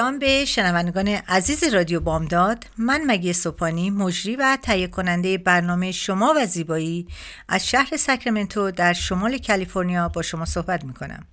سلام 0.00 0.18
به 0.18 0.44
شنوندگان 0.44 1.08
عزیز 1.08 1.64
رادیو 1.64 2.00
بامداد. 2.00 2.64
من 2.78 3.00
مگی 3.06 3.32
سوپانی 3.32 3.90
مجری 3.90 4.36
و 4.36 4.58
تهیه 4.62 4.86
کننده 4.86 5.38
برنامه 5.38 5.92
شما 5.92 6.34
و 6.36 6.46
زیبایی 6.46 7.06
از 7.48 7.68
شهر 7.68 7.96
ساکرامنتو 7.96 8.70
در 8.70 8.92
شمال 8.92 9.38
کالیفرنیا 9.38 10.08
با 10.08 10.22
شما 10.22 10.44
صحبت 10.44 10.84
می‌کنم. 10.84 11.26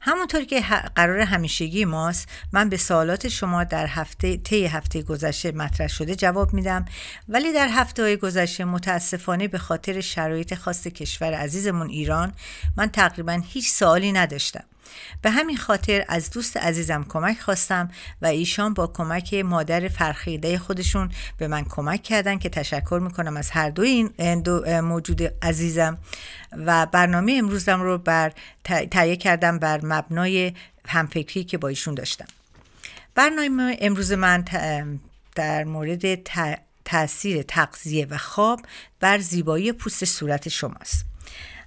همونطور 0.00 0.44
که 0.44 0.60
قرار 0.94 1.20
همیشگی 1.20 1.84
ماست 1.84 2.28
من 2.52 2.68
به 2.68 2.76
سوالات 2.76 3.28
شما 3.28 3.64
در 3.64 3.86
هفته 3.86 4.36
طی 4.36 4.66
هفته 4.66 5.02
گذشته 5.02 5.52
مطرح 5.52 5.88
شده 5.88 6.16
جواب 6.16 6.52
میدم. 6.52 6.84
ولی 7.28 7.52
در 7.52 7.68
هفته 7.68 8.02
های 8.02 8.16
گذشته 8.16 8.64
متاسفانه 8.64 9.48
به 9.48 9.58
خاطر 9.58 10.00
شرایط 10.00 10.54
خاص 10.54 10.86
کشور 10.86 11.34
عزیزمون 11.34 11.88
ایران 11.88 12.32
من 12.76 12.88
تقریبا 12.88 13.42
هیچ 13.52 13.70
سوالی 13.70 14.12
نداشتم. 14.12 14.64
به 15.22 15.30
همین 15.30 15.56
خاطر 15.56 16.04
از 16.08 16.30
دوست 16.30 16.56
عزیزم 16.56 17.04
کمک 17.08 17.40
خواستم 17.40 17.90
و 18.22 18.26
ایشان 18.26 18.74
با 18.74 18.86
کمک 18.86 19.34
مادر 19.34 19.88
فرخیده 19.88 20.58
خودشون 20.58 21.10
به 21.38 21.48
من 21.48 21.64
کمک 21.64 22.02
کردن 22.02 22.38
که 22.38 22.48
تشکر 22.48 23.00
می‌کنم 23.02 23.36
از 23.36 23.50
هر 23.50 23.70
دو 23.70 23.82
این 23.82 24.42
دو 24.42 24.82
موجود 24.82 25.22
عزیزم. 25.42 25.98
و 26.52 26.86
برنامه 26.86 27.34
امروزم 27.38 27.80
رو 27.80 27.98
بر 27.98 28.32
تهیه 28.64 29.16
کردم 29.16 29.58
بر 29.58 29.80
مبنای 29.84 30.52
همفکری 30.88 31.44
که 31.44 31.58
با 31.58 31.68
ایشون 31.68 31.94
داشتم. 31.94 32.26
برنامه 33.14 33.76
امروز 33.80 34.12
من 34.12 34.44
در 35.34 35.64
مورد 35.64 36.22
تاثیر 36.84 37.42
تغذیه 37.42 38.06
و 38.10 38.18
خواب 38.18 38.60
بر 39.00 39.18
زیبایی 39.18 39.72
پوست 39.72 40.04
صورت 40.04 40.48
شماست. 40.48 41.11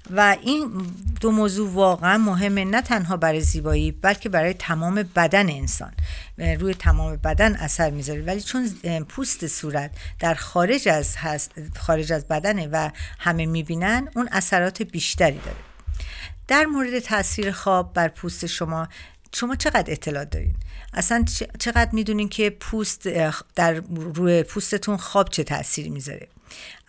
و 0.10 0.38
این 0.42 0.88
دو 1.22 1.32
موضوع 1.32 1.70
واقعا 1.70 2.18
مهمه 2.18 2.66
نه 2.66 2.82
تنها 2.82 3.18
برای 3.18 3.42
زیبایی 3.42 3.92
بلکه 3.92 4.30
برای 4.30 4.54
تمام 4.54 4.96
بدن 5.16 5.50
انسان. 5.50 5.92
روی 6.38 6.74
تمام 6.74 7.16
بدن 7.16 7.56
اثر 7.56 7.90
می‌ذاره. 7.90 8.22
ولی 8.22 8.42
چون 8.42 8.70
پوست 9.10 9.48
صورت 9.48 9.92
در 10.20 10.34
خارج 10.34 10.88
از 10.88 11.16
هست 11.18 11.52
خارج 11.78 12.14
از 12.14 12.28
بدنه 12.28 12.68
و 12.68 12.90
همه 13.20 13.46
می‌بینن 13.46 14.10
اون 14.16 14.30
اثرات 14.32 14.82
بیشتری 14.82 15.40
داره. 15.46 15.58
در 16.48 16.66
مورد 16.66 17.00
تاثیر 17.00 17.52
خواب 17.52 17.94
بر 17.94 18.08
پوست 18.08 18.46
شما 18.46 18.88
شما 19.34 19.56
چقدر 19.56 19.92
اطلاع 19.94 20.26
دارین؟ 20.26 20.56
اصلا 20.94 21.26
چقدر 21.60 21.90
می‌دونین 21.94 22.30
که 22.30 22.50
پوست 22.50 23.08
در 23.56 23.74
روی 23.90 24.44
پوستتون 24.44 24.98
خواب 24.98 25.30
چه 25.30 25.44
تاثیری 25.44 25.90
می‌ذاره؟ 25.90 26.28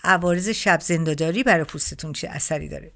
عوارض 0.05 0.49
شب 0.49 0.81
زنداداری 0.81 1.43
برای 1.43 1.65
پوستتون 1.65 2.13
چه 2.13 2.29
اثری 2.29 2.69
داره؟ 2.69 2.91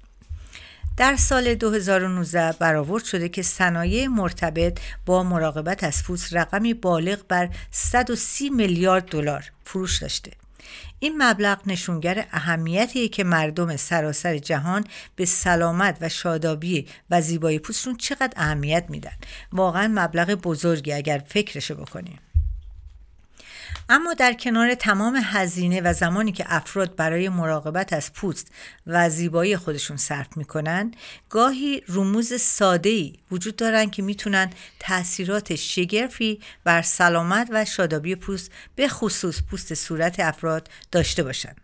در 1.01 1.15
سال 1.15 1.55
2019 1.55 2.51
برآورد 2.59 3.03
شده 3.03 3.29
که 3.29 3.41
صنایع 3.41 4.07
مرتبط 4.07 4.79
با 5.05 5.23
مراقبت 5.23 5.83
از 5.83 6.03
پوست 6.03 6.33
رقمی 6.33 6.73
بالغ 6.73 7.19
بر 7.27 7.49
130 7.71 8.49
میلیارد 8.49 9.05
دلار 9.05 9.51
فروش 9.65 10.01
داشته. 10.01 10.31
این 10.99 11.23
مبلغ 11.23 11.59
نشونگر 11.65 12.25
اهمیتی 12.31 13.09
که 13.09 13.23
مردم 13.23 13.77
سراسر 13.77 14.37
جهان 14.37 14.83
به 15.15 15.25
سلامت 15.25 15.97
و 16.01 16.09
شادابی 16.09 16.87
و 17.09 17.21
زیبایی 17.21 17.59
پوستشون 17.59 17.97
چقدر 17.97 18.33
اهمیت 18.35 18.85
میدن. 18.89 19.15
واقعا 19.51 19.91
مبلغ 19.95 20.31
بزرگی 20.31 20.93
اگر 20.93 21.21
فکرشو 21.27 21.75
بکنیم. 21.75 22.19
اما 23.93 24.13
در 24.13 24.33
کنار 24.33 24.75
تمام 24.75 25.21
هزینه 25.23 25.81
و 25.81 25.93
زمانی 25.93 26.31
که 26.31 26.45
افراد 26.47 26.95
برای 26.95 27.29
مراقبت 27.29 27.93
از 27.93 28.13
پوست 28.13 28.51
و 28.87 29.09
زیبایی 29.09 29.57
خودشون 29.57 29.97
صرف 29.97 30.37
می‌کنن 30.37 30.91
گاهی 31.29 31.83
رموز 31.87 32.41
ساده 32.41 32.89
ای 32.89 33.13
وجود 33.31 33.55
دارن 33.55 33.89
که 33.89 34.01
می‌تونن 34.01 34.49
تاثیرات 34.79 35.55
شگرفی 35.55 36.39
بر 36.63 36.81
سلامت 36.81 37.49
و 37.51 37.65
شادابی 37.65 38.15
پوست 38.15 38.51
به 38.75 38.87
خصوص 38.87 39.41
پوست 39.41 39.73
صورت 39.73 40.19
افراد 40.19 40.69
داشته 40.91 41.23
باشن. 41.23 41.55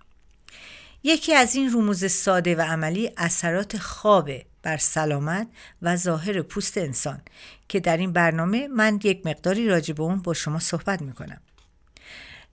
یکی 1.03 1.33
از 1.33 1.55
این 1.55 1.73
رموز 1.73 2.11
ساده 2.11 2.55
و 2.55 2.61
عملی 2.61 3.11
اثرات 3.17 3.77
خوابه 3.77 4.45
بر 4.63 4.77
سلامت 4.77 5.47
و 5.81 5.95
ظاهر 5.95 6.41
پوست 6.41 6.77
انسان 6.77 7.21
که 7.69 7.79
در 7.79 7.97
این 7.97 8.13
برنامه 8.13 8.67
من 8.67 8.99
یک 9.03 9.25
مقداری 9.25 9.67
راجع 9.67 9.93
به 9.93 10.03
اون 10.03 10.21
با 10.21 10.33
شما 10.33 10.59
صحبت 10.59 11.01
می‌کنم. 11.01 11.41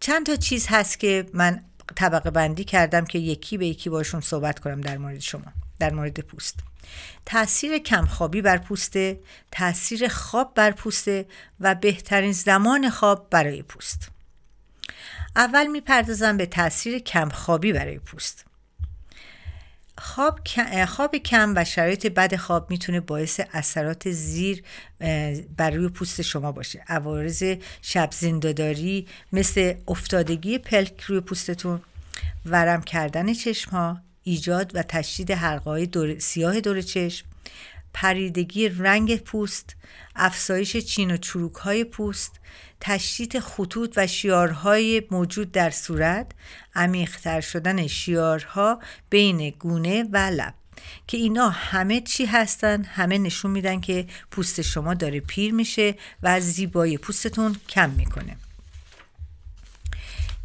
چند 0.00 0.27
تا 0.27 0.37
چیز 0.37 0.66
هست 0.69 1.00
که 1.00 1.27
من 1.32 1.65
طبقه 1.97 2.31
بندی 2.31 2.65
کردم 2.65 3.05
که 3.05 3.19
یکی 3.19 3.59
به 3.59 3.66
یکی 3.66 3.91
باشون 3.91 4.21
صحبت 4.21 4.59
کنم 4.59 4.81
در 4.81 4.99
مورد 4.99 5.19
شما 5.19 5.53
در 5.78 5.93
مورد 5.93 6.21
پوست. 6.21 6.59
تاثیر 7.27 7.78
کمخوابی 7.78 8.43
بر 8.43 8.59
پوسته 8.59 9.21
تاثیر 9.50 10.09
خواب 10.09 10.53
بر 10.55 10.71
پوسته 10.71 11.27
و 11.60 11.75
بهترین 11.75 12.32
زمان 12.32 12.91
خواب 12.91 13.31
برای 13.31 13.62
پوست. 13.62 14.09
اول 15.37 15.66
می‌پردازم 15.66 16.37
به 16.37 16.47
تاثیر 16.47 16.99
کمخوابی 16.99 17.72
برای 17.72 17.99
پوست. 17.99 18.44
خواب, 19.99 20.41
خواب 20.88 21.16
کم 21.16 21.53
و 21.56 21.65
شرایط 21.65 22.06
بد 22.06 22.37
خواب 22.37 22.71
می‌تونه 22.71 23.00
باعث 23.00 23.41
اثرات 23.53 24.10
زیر 24.10 24.62
بر 25.56 25.71
روی 25.71 25.88
پوست 25.88 26.22
شما 26.22 26.53
باشه. 26.53 26.84
عوارض 26.88 27.44
شب 27.82 28.09
زنداداری 28.12 29.06
مثل 29.32 29.75
افتادگی 29.88 30.59
پلک 30.59 31.00
روی 31.00 31.21
پوستتون 31.21 31.81
ورم 32.47 32.82
کردن 32.82 33.32
چشم 33.32 33.71
ها 33.71 34.00
ایجاد 34.22 34.77
و 34.77 34.82
تشدید 34.82 35.31
حلقه 35.31 35.87
دور 35.87 36.19
سیاه 36.19 36.61
دور 36.61 36.81
چشم 36.81 37.26
پریدگی 37.94 38.69
رنگ 38.69 39.16
پوست 39.16 39.76
افزایش 40.16 40.76
چین 40.76 41.11
و 41.11 41.16
چروک 41.16 41.55
های 41.55 41.84
پوست 41.84 42.41
تشدید 42.86 43.38
خطوط 43.38 43.94
و 43.96 44.06
شیارهای 44.06 45.02
موجود 45.10 45.52
در 45.52 45.70
صورت 45.70 46.26
عمیقتر 46.74 47.40
شدن 47.40 47.86
شیارها 47.86 48.78
بین 49.10 49.50
گونه 49.50 50.02
و 50.12 50.16
لب 50.16 50.54
که 51.06 51.16
اینا 51.16 51.48
همه 51.48 52.00
چی 52.00 52.26
هستن 52.26 52.82
همه 52.82 53.18
نشون 53.18 53.50
میدن 53.50 53.80
که 53.80 54.06
پوست 54.30 54.62
شما 54.62 54.94
داره 54.94 55.20
پیر 55.20 55.54
میشه 55.54 55.94
و 56.22 56.40
زیبایی 56.40 56.98
پوستتون 56.98 57.56
کم 57.68 57.90
می‌کنه. 57.90 58.36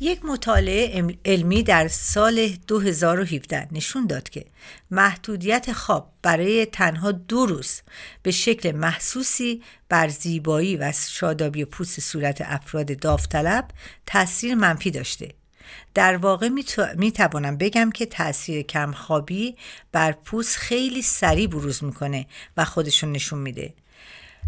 یک 0.01 0.25
مطالعه 0.25 1.17
علمی 1.25 1.63
در 1.63 1.87
سال 1.87 2.47
2017 2.67 3.67
نشون 3.71 4.07
داد 4.07 4.29
که 4.29 4.45
محدودیت 4.91 5.73
خواب 5.73 6.11
برای 6.21 6.65
تنها 6.65 7.11
دو 7.11 7.45
روز 7.45 7.81
به 8.23 8.31
شکل 8.31 8.71
محسوسی 8.71 9.63
بر 9.89 10.07
زیبایی 10.07 10.77
و 10.77 10.93
شادابی 11.09 11.65
پوست 11.65 11.99
صورت 11.99 12.41
افراد 12.41 12.99
داوطلب 12.99 13.67
تاثیر 14.05 14.55
منفی 14.55 14.91
داشته. 14.91 15.33
در 15.93 16.17
واقع 16.17 16.49
می 16.97 17.11
توانم 17.11 17.57
بگم 17.57 17.91
که 17.91 18.05
تاثیر 18.05 18.61
کمخوابی 18.61 19.55
بر 19.91 20.11
پوست 20.11 20.57
خیلی 20.57 21.01
سریع 21.01 21.47
بروز 21.47 21.83
می‌کنه 21.83 22.25
و 22.57 22.65
خودشون 22.65 23.11
نشون 23.11 23.39
میده. 23.39 23.73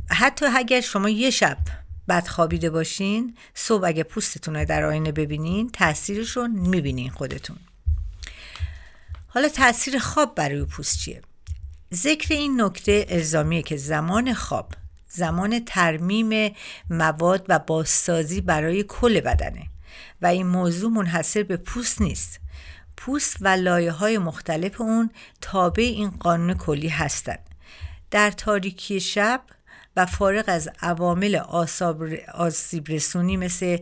حتی 0.10 0.46
اگر 0.46 0.82
شما 0.82 1.10
یه 1.10 1.30
شب 1.30 1.58
بد 2.10 2.28
خوابیده 2.28 2.70
باشین 2.70 3.36
صبح 3.54 3.88
اگه 3.88 4.04
پوستتون 4.04 4.56
رو 4.56 4.66
در 4.66 4.84
آینه 4.84 5.12
ببینین 5.12 5.70
تاثیرش 5.70 6.30
رو 6.38 6.48
می‌بینین 6.48 7.10
خودتون. 7.10 7.58
حالا 9.28 9.50
تاثیر 9.50 10.00
خواب 10.00 10.36
برای 10.36 10.66
پوست 10.66 11.00
چیه؟ 11.00 11.22
ذکر 11.94 12.34
این 12.34 12.62
نکته 12.62 13.06
الزامیه 13.10 13.62
که 13.62 13.78
زمان 13.78 14.34
خواب 14.34 14.74
زمان 15.10 15.66
ترمیم 15.66 16.56
مواد 16.90 17.46
و 17.50 17.60
بازسازی 17.60 18.42
برای 18.42 18.86
کل 18.88 19.20
بدنه 19.20 19.68
و 20.22 20.28
این 20.28 20.48
موضوع 20.48 20.92
منحصر 20.92 21.44
به 21.44 21.58
پوست 21.58 22.02
نیست. 22.02 22.40
پوست 22.98 23.38
و 23.42 23.48
لایه 23.48 23.92
های 23.92 24.18
مختلف 24.18 24.82
اون 24.82 25.10
تابع 25.42 25.84
این 25.84 26.10
قانون 26.10 26.54
کلی 26.54 26.88
هستند 26.88 27.40
در 28.12 28.32
تاریکی 28.32 29.00
شب 29.00 29.42
و 29.96 30.06
فارغ 30.06 30.46
از 30.48 30.70
عوامل 30.82 31.36
آسیب 32.34 32.90
رسونی 32.90 33.38
مثل 33.38 33.78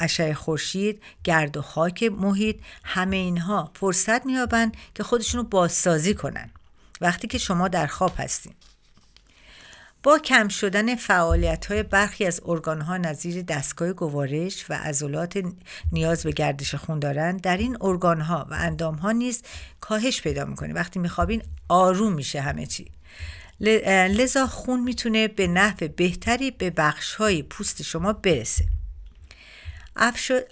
اشعه 0.00 0.34
خورشید 0.34 1.02
گرد 1.24 1.56
و 1.56 1.62
خاک 1.62 2.02
محیط 2.02 2.56
همه 2.84 3.16
اینها 3.16 3.70
فرصت 3.74 4.26
میابن 4.26 4.72
که 4.94 5.02
خودشونو 5.02 5.42
بازسازی 5.42 6.14
کنن. 6.14 6.50
وقتی 7.00 7.28
که 7.28 7.38
شما 7.38 7.68
در 7.68 7.86
خواب 7.86 8.12
هستین. 8.18 8.52
با 10.02 10.18
کم 10.18 10.48
شدن 10.48 10.94
فعالیت 10.94 11.66
های 11.66 11.82
برخی 11.82 12.26
از 12.26 12.40
ارگان 12.44 12.80
ها 12.80 12.96
نظیر 12.96 13.42
دستگاه 13.42 13.92
گوارش 13.92 14.70
و 14.70 14.74
عضلات 14.74 15.42
نیاز 15.92 16.22
به 16.22 16.32
گردش 16.32 16.74
خون 16.74 16.98
دارند 16.98 17.40
در 17.40 17.56
این 17.56 17.76
ارگان 17.80 18.20
ها 18.20 18.46
و 18.50 18.54
اندام 18.54 18.94
ها 18.94 19.12
نیز 19.12 19.42
کاهش 19.80 20.22
پیدا 20.22 20.44
می‌کنه. 20.44 20.74
وقتی 20.74 20.98
میخوابین 20.98 21.42
آروم 21.68 22.12
میشه 22.12 22.40
همه 22.40 22.66
چی. 22.66 22.90
لذا 23.60 24.46
خون 24.46 24.80
می‌تونه 24.80 25.28
به 25.28 25.46
نحو 25.46 25.88
بهتری 25.96 26.50
به 26.50 26.70
بخش 26.70 27.14
های 27.14 27.42
پوست 27.42 27.82
شما 27.82 28.12
برسه. 28.12 28.64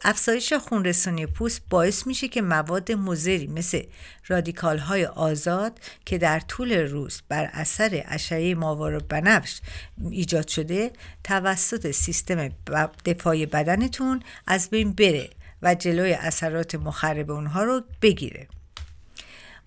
افزایش 0.05 0.53
خونرسانی 0.53 1.27
پوست 1.27 1.63
باعث 1.71 2.07
میشه 2.07 2.29
که 2.29 2.43
مواد 2.43 2.93
مزری 2.93 3.47
مثل 3.47 3.83
رادیکال 4.27 4.79
های 4.79 5.07
آزاد 5.07 5.81
که 6.05 6.19
در 6.19 6.41
طول 6.41 6.73
روز 6.73 7.23
بر 7.29 7.51
اثر 7.53 8.05
اشعه 8.09 8.55
ماور 8.55 8.99
بنفش 8.99 9.61
ایجاد 10.11 10.49
شده 10.49 10.91
توسط 11.25 11.91
سیستم 11.91 12.49
دفاعی 13.05 13.47
بدنتون 13.47 14.23
از 14.47 14.71
بین 14.71 14.93
بره 14.93 15.31
و 15.63 15.75
جلوی 15.75 16.13
اثرات 16.13 16.75
مخرب 16.75 17.31
اونها 17.31 17.63
رو 17.63 17.83
بگیره. 18.03 18.49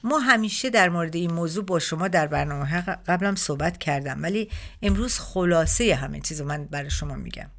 ما 0.04 0.20
همیشه 0.20 0.70
در 0.70 0.90
مورد 0.90 1.16
این 1.16 1.34
موضوع 1.34 1.66
با 1.66 1.80
شما 1.80 2.08
در 2.08 2.28
برنامه 2.28 2.82
قبلم 2.82 3.36
صحبت 3.36 3.78
کردم 3.78 4.24
ولی 4.24 4.50
امروز 4.82 5.20
خلاصه 5.20 5.96
همه 5.96 6.20
چیز 6.20 6.42
رو 6.42 6.48
من 6.48 6.66
برای 6.66 6.90
شما 6.90 7.16
میگم. 7.16 7.50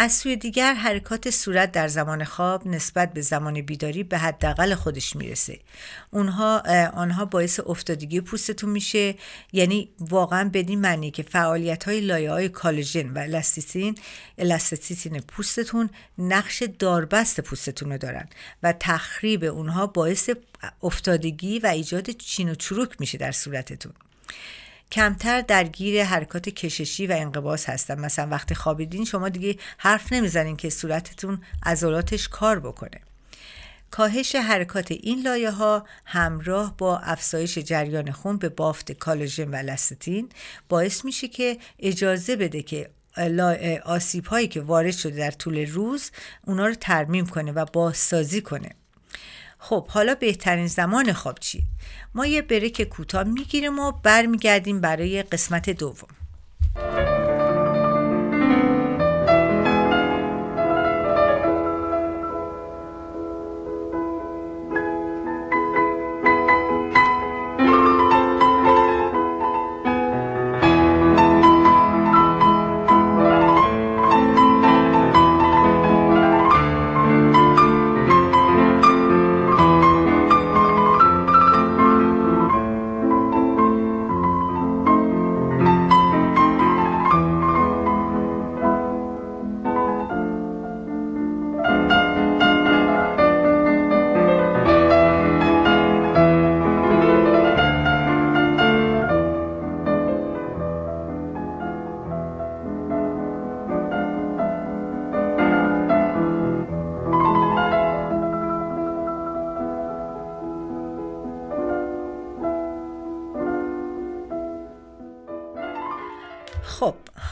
از 0.00 0.12
سوی 0.12 0.36
دیگر 0.36 0.74
حرکات 0.74 1.30
صورت 1.30 1.72
در 1.72 1.88
زمان 1.88 2.24
خواب 2.24 2.66
نسبت 2.66 3.12
به 3.12 3.20
زمان 3.20 3.60
بیداری 3.62 4.02
به 4.02 4.18
حداقل 4.18 4.74
خودش 4.74 5.16
می‌رسه. 5.16 5.58
اونها 6.10 6.62
آنها 6.94 7.24
باعث 7.24 7.60
افتادگی 7.66 8.20
پوستتون 8.20 8.70
میشه. 8.70 9.14
یعنی 9.52 9.88
واقعا 10.00 10.50
بدین 10.54 10.80
معنی 10.80 11.10
که 11.10 11.22
فعالیت 11.22 11.84
های 11.84 12.00
لایه 12.00 12.30
های 12.30 12.48
کالژن 12.48 13.08
و 13.08 13.18
الاستیسین 13.18 13.94
الاستیسین 14.38 15.20
پوستتون 15.20 15.90
نقش 16.18 16.62
داربست 16.78 17.40
پوستتون 17.40 17.92
رو 17.92 17.98
دارن 17.98 18.28
و 18.62 18.74
تخریب 18.80 19.44
اونها 19.44 19.86
باعث 19.86 20.30
افتادگی 20.82 21.58
و 21.58 21.66
ایجاد 21.66 22.10
چین 22.10 22.50
و 22.50 22.54
چروک 22.54 22.90
میشه 23.00 23.18
در 23.18 23.32
صورتتون. 23.32 23.92
کمتر 24.92 25.40
درگیر 25.40 26.04
حرکات 26.04 26.48
کششی 26.48 27.06
و 27.06 27.12
انقباس 27.12 27.68
هستن. 27.68 28.00
مثلا 28.00 28.28
وقتی 28.28 28.54
خوابیدین 28.54 29.04
شما 29.04 29.28
دیگه 29.28 29.56
حرف 29.78 30.12
نمی‌زنین 30.12 30.56
که 30.56 30.70
صورتتون 30.70 31.42
عضلاتش 31.62 32.28
کار 32.28 32.60
بکنه. 32.60 33.00
کاهش 33.90 34.34
حرکات 34.34 34.90
این 34.90 35.22
لایه 35.22 35.50
ها 35.50 35.86
همراه 36.04 36.76
با 36.78 36.98
افزایش 36.98 37.58
جریان 37.58 38.10
خون 38.10 38.36
به 38.36 38.48
بافت 38.48 38.92
کالژن 38.92 39.48
و 39.48 39.56
لستین 39.56 40.28
باعث 40.68 41.04
میشه 41.04 41.28
که 41.28 41.58
اجازه 41.78 42.36
بده 42.36 42.62
که 42.62 42.90
آسیب 43.84 44.26
هایی 44.26 44.48
که 44.48 44.60
وارد 44.60 44.90
شده 44.90 45.16
در 45.16 45.30
طول 45.30 45.66
روز 45.66 46.10
اونا 46.46 46.66
رو 46.66 46.74
ترمیم 46.74 47.26
کنه 47.26 47.52
و 47.52 47.64
بازسازی 47.64 48.40
کنه. 48.40 48.70
خب 49.58 49.86
حالا 49.88 50.14
بهترین 50.14 50.66
زمان 50.66 51.12
خواب 51.12 51.38
چیه؟ 51.38 51.62
ما 52.14 52.26
یه 52.26 52.42
بریک 52.42 52.82
کوتاه 52.82 53.24
می‌گیریم 53.24 53.78
و 53.78 53.92
برمیگردیم 53.92 54.80
برای 54.80 55.22
قسمت 55.22 55.70
دوم. 55.70 56.08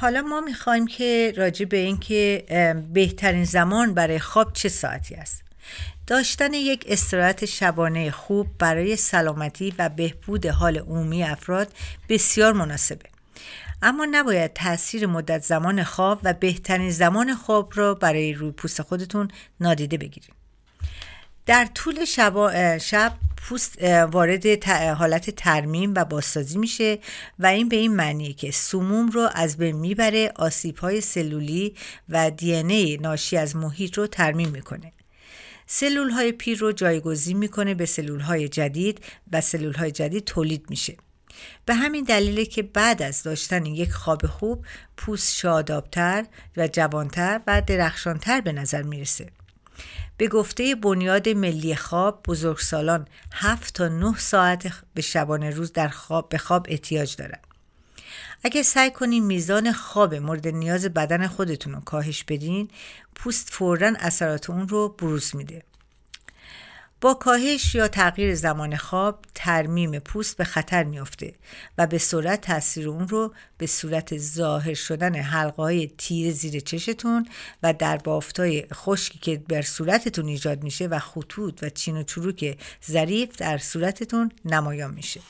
حالا 0.07 0.23
ما 0.23 0.41
می‌خوایم 0.41 0.87
که 0.87 1.33
راجع 1.37 1.65
به 1.65 1.77
اینکه 1.77 2.45
بهترین 2.93 3.45
زمان 3.45 3.95
برای 3.95 4.19
خواب 4.19 4.53
چه 4.53 4.69
ساعتی 4.69 5.15
است. 5.15 5.45
داشتن 6.07 6.55
یک 6.55 6.85
استراحت 6.89 7.45
شبانه 7.45 8.11
خوب 8.11 8.47
برای 8.59 8.97
سلامتی 8.97 9.75
و 9.79 9.89
بهبود 9.89 10.47
حال 10.47 10.79
عمومی 10.79 11.23
افراد 11.23 11.69
بسیار 12.09 12.53
مناسبه. 12.53 13.05
اما 13.83 14.07
نباید 14.11 14.53
تاثیر 14.53 15.07
مدت 15.07 15.43
زمان 15.43 15.85
خواب 15.85 16.21
و 16.23 16.33
بهترین 16.33 16.91
زمان 16.91 17.35
خواب 17.35 17.73
را 17.75 17.95
برای 17.95 18.33
روی 18.33 18.51
پوست 18.51 18.83
خودتون 18.83 19.29
نادیده 19.61 19.97
بگیرید. 19.97 20.46
در 21.47 21.69
طول 21.75 22.05
شب, 22.79 23.13
پوست 23.37 23.83
وارد 23.83 24.65
حالت 24.69 25.31
ترمیم 25.31 25.93
و 25.97 26.05
بازسازی 26.05 26.59
میشه 26.59 26.99
و 27.39 27.47
این 27.47 27.69
به 27.69 27.77
این 27.77 27.95
معنیه 27.95 28.33
که 28.33 28.51
سموم 28.51 29.09
رو 29.09 29.29
از 29.35 29.57
بین 29.57 29.77
می‌بره 29.77 30.33
آسیب 30.37 30.77
های 30.79 31.01
سلولی 31.01 31.75
و 32.09 32.31
دی 32.31 32.97
ناشی 32.97 33.37
از 33.37 33.57
محیط 33.57 33.99
رو 33.99 34.07
ترمیم 34.07 34.49
می‌کنه. 34.49 34.93
سلول 35.67 36.11
های 36.11 36.33
پیر 36.33 36.59
رو 36.59 36.73
جایگزین 36.73 37.37
می‌کنه 37.37 37.75
به 37.75 37.87
سلول 37.87 38.21
های 38.21 38.49
جدید 38.49 39.05
و 39.33 39.41
سلول 39.41 39.75
های 39.75 39.91
جدید 39.91 40.25
تولید 40.25 40.67
میشه. 40.71 40.97
به 41.65 41.75
همین 41.75 42.05
دلیله 42.05 42.45
که 42.45 42.63
بعد 42.63 43.03
از 43.03 43.23
داشتن 43.23 43.67
یک 43.67 43.93
خواب 43.93 44.27
خوب 44.27 44.67
پوست 44.97 45.35
شادابتر 45.35 46.25
و 46.57 46.69
جوانتر 46.69 47.41
و 47.47 47.63
درخشانتر 47.67 48.41
به 48.41 48.53
نظر 48.53 48.83
می‌رسه. 48.83 49.27
به 50.17 50.29
گفته 50.29 50.75
بنیاد 50.75 51.29
ملی 51.29 51.77
خواب 51.77 52.23
بزرگسالان 52.23 53.09
7 53.33 53.75
تا 53.75 53.89
9 53.89 54.19
ساعت 54.19 54.73
به 54.95 55.03
شبانه 55.03 55.51
روز 55.51 55.73
در 55.73 55.89
خواب 55.89 56.29
به 56.29 56.39
خواب 56.39 56.67
احتیاج 56.69 57.17
دارند. 57.17 57.47
اگه 58.45 58.63
سعی 58.63 58.91
کنین 58.91 59.25
میزان 59.25 59.73
خواب 59.73 60.15
مورد 60.15 60.49
نیاز 60.49 60.87
بدن 60.87 61.27
خودتون 61.27 61.73
رو 61.73 61.81
کاهش 61.81 62.25
بدین 62.25 62.69
پوست 63.15 63.51
فورا 63.51 63.93
اثرات 63.99 64.51
اون 64.51 64.69
رو 64.69 64.89
بروز 64.89 65.37
میده 65.37 65.63
با 67.01 67.15
کاهش 67.15 67.75
یا 67.75 67.89
تغییر 67.89 68.35
زمان 68.35 68.77
خواب 68.77 69.25
ترمیم 69.35 69.99
پوست 69.99 70.37
به 70.37 70.45
خطر 70.45 70.85
میافته 70.85 71.35
و 71.79 71.87
به 71.87 71.99
صورت 71.99 72.41
تاثیر 72.41 72.89
اون 72.89 73.09
رو 73.09 73.35
به 73.59 73.67
صورت 73.67 74.19
ظاهر 74.19 74.75
شدن 74.75 75.15
حلقه 75.15 75.63
های 75.63 75.91
تیر 75.99 76.33
زیر 76.33 76.61
چشتون 76.61 77.29
و 77.63 77.73
در 77.73 77.97
بافتای 77.97 78.67
خشکی 78.75 79.19
که 79.19 79.37
بر 79.49 79.63
صورتتون 79.63 80.29
ایجاد 80.29 80.63
میشه 80.63 80.87
و 80.87 80.99
خطوط 80.99 81.63
و 81.63 81.69
چین 81.69 81.97
و 81.97 82.03
چروک 82.03 82.59
ظریف 82.91 83.37
در 83.37 83.59
صورتتون 83.59 84.33
نمایان 84.45 84.95
میشه. 84.95 85.21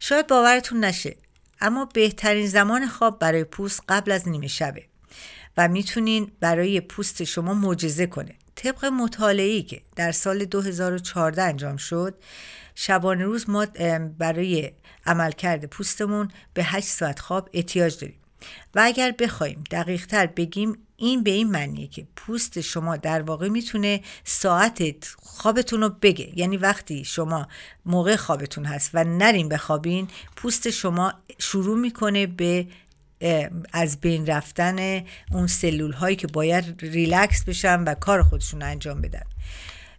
شاید 0.00 0.26
باورتون 0.26 0.84
نشه 0.84 1.16
اما 1.60 1.84
بهترین 1.84 2.46
زمان 2.46 2.88
خواب 2.88 3.18
برای 3.18 3.44
پوست 3.44 3.82
قبل 3.88 4.12
از 4.12 4.28
نیمه 4.28 4.46
شبه 4.46 4.84
و 5.56 5.68
می‌تونین 5.68 6.32
برای 6.40 6.80
پوست 6.80 7.24
شما 7.24 7.54
معجزه 7.54 8.06
کنه. 8.06 8.34
طبق 8.62 8.84
مطالعه‌ای 8.84 9.62
که 9.62 9.80
در 9.96 10.12
سال 10.12 10.44
2014 10.44 11.42
انجام 11.42 11.76
شد 11.76 12.14
شبانه 12.74 13.24
روز 13.24 13.50
ما 13.50 13.66
برای 14.18 14.72
عملکرد 15.06 15.64
پوستمون 15.64 16.28
به 16.54 16.64
8 16.64 16.86
ساعت 16.86 17.20
خواب 17.20 17.50
احتیاج 17.52 17.98
داریم. 18.00 18.16
و 18.74 18.80
اگر 18.84 19.14
بخوایم 19.18 19.64
دقیق 19.70 20.06
تر 20.06 20.26
بگیم 20.26 20.78
این 20.96 21.22
به 21.22 21.30
این 21.30 21.50
معنیه 21.50 21.86
که 21.86 22.06
پوست 22.16 22.60
شما 22.60 22.96
در 22.96 23.22
واقع 23.22 23.48
می‌تونه 23.48 24.00
ساعت 24.24 25.06
خوابتون 25.22 25.80
رو 25.80 25.88
بگه. 25.88 26.38
یعنی 26.38 26.56
وقتی 26.56 27.04
شما 27.04 27.48
موقع 27.86 28.16
خوابتون 28.16 28.64
هست 28.64 28.90
و 28.94 29.04
نریم 29.04 29.48
بخوابین 29.48 30.08
پوست 30.36 30.70
شما 30.70 31.14
شروع 31.38 31.78
می‌کنه 31.78 32.26
به 32.26 32.66
از 33.72 34.00
بین 34.00 34.26
رفتن 34.26 35.04
اون 35.32 35.46
سلول 35.46 35.92
هایی 35.92 36.16
که 36.16 36.26
باید 36.26 36.78
ریلکس 36.82 37.44
بشن 37.44 37.84
و 37.84 37.94
کار 37.94 38.22
خودشون 38.22 38.62
انجام 38.62 39.00
بدن. 39.00 39.22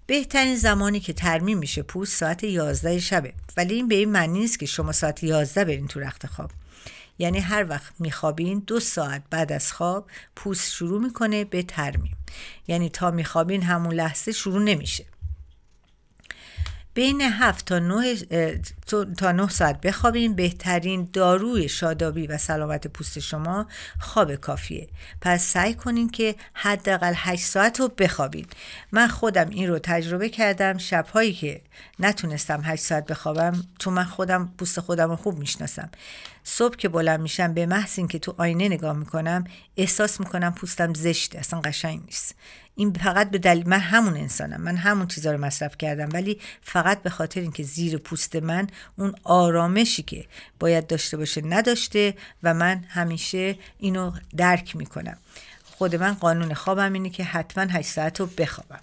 بهترین 0.07 0.55
زمانی 0.55 0.99
که 0.99 1.13
ترمیم 1.13 1.57
میشه 1.57 1.81
پوست 1.83 2.17
ساعت 2.17 2.43
11 2.43 2.99
شبه. 2.99 3.33
ولی 3.57 3.75
این 3.75 3.87
به 3.87 3.95
این 3.95 4.11
معنی 4.11 4.39
نیست 4.39 4.59
که 4.59 4.65
شما 4.65 4.91
ساعت 4.91 5.23
11 5.23 5.65
برین 5.65 5.87
تو 5.87 5.99
رخت 5.99 6.27
خواب. 6.27 6.51
یعنی 7.19 7.39
هر 7.39 7.65
وقت 7.69 7.93
میخوابین 7.99 8.63
دو 8.67 8.79
ساعت 8.79 9.23
بعد 9.29 9.51
از 9.51 9.71
خواب 9.71 10.09
پوست 10.35 10.71
شروع 10.73 11.01
می‌کنه 11.01 11.45
به 11.45 11.63
ترمیم. 11.63 12.17
یعنی 12.67 12.89
تا 12.89 13.11
میخوابین 13.11 13.63
همون 13.63 13.93
لحظه 13.93 14.31
شروع 14.31 14.63
نمیشه. 14.63 15.05
بین 16.93 17.21
7 17.21 17.65
تا 17.65 17.79
9 17.79 18.15
تا 19.17 19.31
9 19.31 19.49
ساعت 19.49 19.81
بخوابین 19.81 20.35
بهترین 20.35 21.09
داروی 21.13 21.69
شادابی 21.69 22.27
و 22.27 22.37
سلامت 22.37 22.87
پوست 22.87 23.19
شما 23.19 23.67
خواب 23.99 24.35
کافیه. 24.35 24.89
پس 25.21 25.43
سعی 25.43 25.73
کنین 25.73 26.09
که 26.09 26.35
حداقل 26.53 27.13
8 27.15 27.43
ساعت 27.43 27.79
رو 27.79 27.87
بخوابین. 27.87 28.45
من 28.91 29.07
خودم 29.07 29.49
این 29.49 29.69
رو 29.69 29.79
تجربه 29.79 30.29
کردم. 30.29 30.77
شبهایی 30.77 31.33
که 31.33 31.61
نتونستم 31.99 32.61
8 32.63 32.83
ساعت 32.83 33.05
بخوابم 33.05 33.63
چون 33.79 33.93
من 33.93 34.03
خودم 34.03 34.53
پوست 34.57 34.79
خودم 34.79 35.09
رو 35.09 35.15
خوب 35.15 35.39
می‌شناسم. 35.39 35.89
صبح 36.43 36.75
که 36.75 36.89
بلند 36.89 37.19
میشم 37.19 37.53
به 37.53 37.65
محض 37.65 37.99
اینکه 37.99 38.19
تو 38.19 38.35
آینه 38.37 38.69
نگاه 38.69 38.97
می‌کنم 38.97 39.43
احساس 39.77 40.19
می‌کنم 40.19 40.53
پوستم 40.53 40.93
زشته 40.93 41.39
اصلا 41.39 41.61
قشنگ 41.61 42.01
نیست. 42.05 42.35
این 42.75 42.93
فقط 42.93 43.31
به 43.31 43.37
دلیل 43.37 43.69
من 43.69 43.79
همون 43.79 44.17
انسانم. 44.17 44.61
من 44.61 44.75
همون 44.75 45.07
چیزا 45.07 45.31
رو 45.31 45.37
مصرف 45.37 45.77
کردم. 45.77 46.09
ولی 46.13 46.39
فقط 46.61 47.03
به 47.03 47.09
خاطر 47.09 47.41
اینکه 47.41 47.63
زیر 47.63 47.97
پوست 47.97 48.35
من 48.35 48.67
اون 48.97 49.15
آرامشی 49.23 50.03
که 50.03 50.25
باید 50.59 50.87
داشته 50.87 51.17
باشه 51.17 51.41
نداشته 51.45 52.13
و 52.43 52.53
من 52.53 52.83
همیشه 52.87 53.55
اینو 53.79 54.11
درک 54.37 54.75
می‌کنم. 54.75 55.17
خود 55.63 55.95
من 55.95 56.13
قانون 56.13 56.53
خوابم 56.53 56.93
اینه 56.93 57.09
که 57.09 57.23
حتما 57.23 57.63
8 57.63 57.89
ساعت 57.89 58.19
رو 58.19 58.25
بخوابم. 58.25 58.79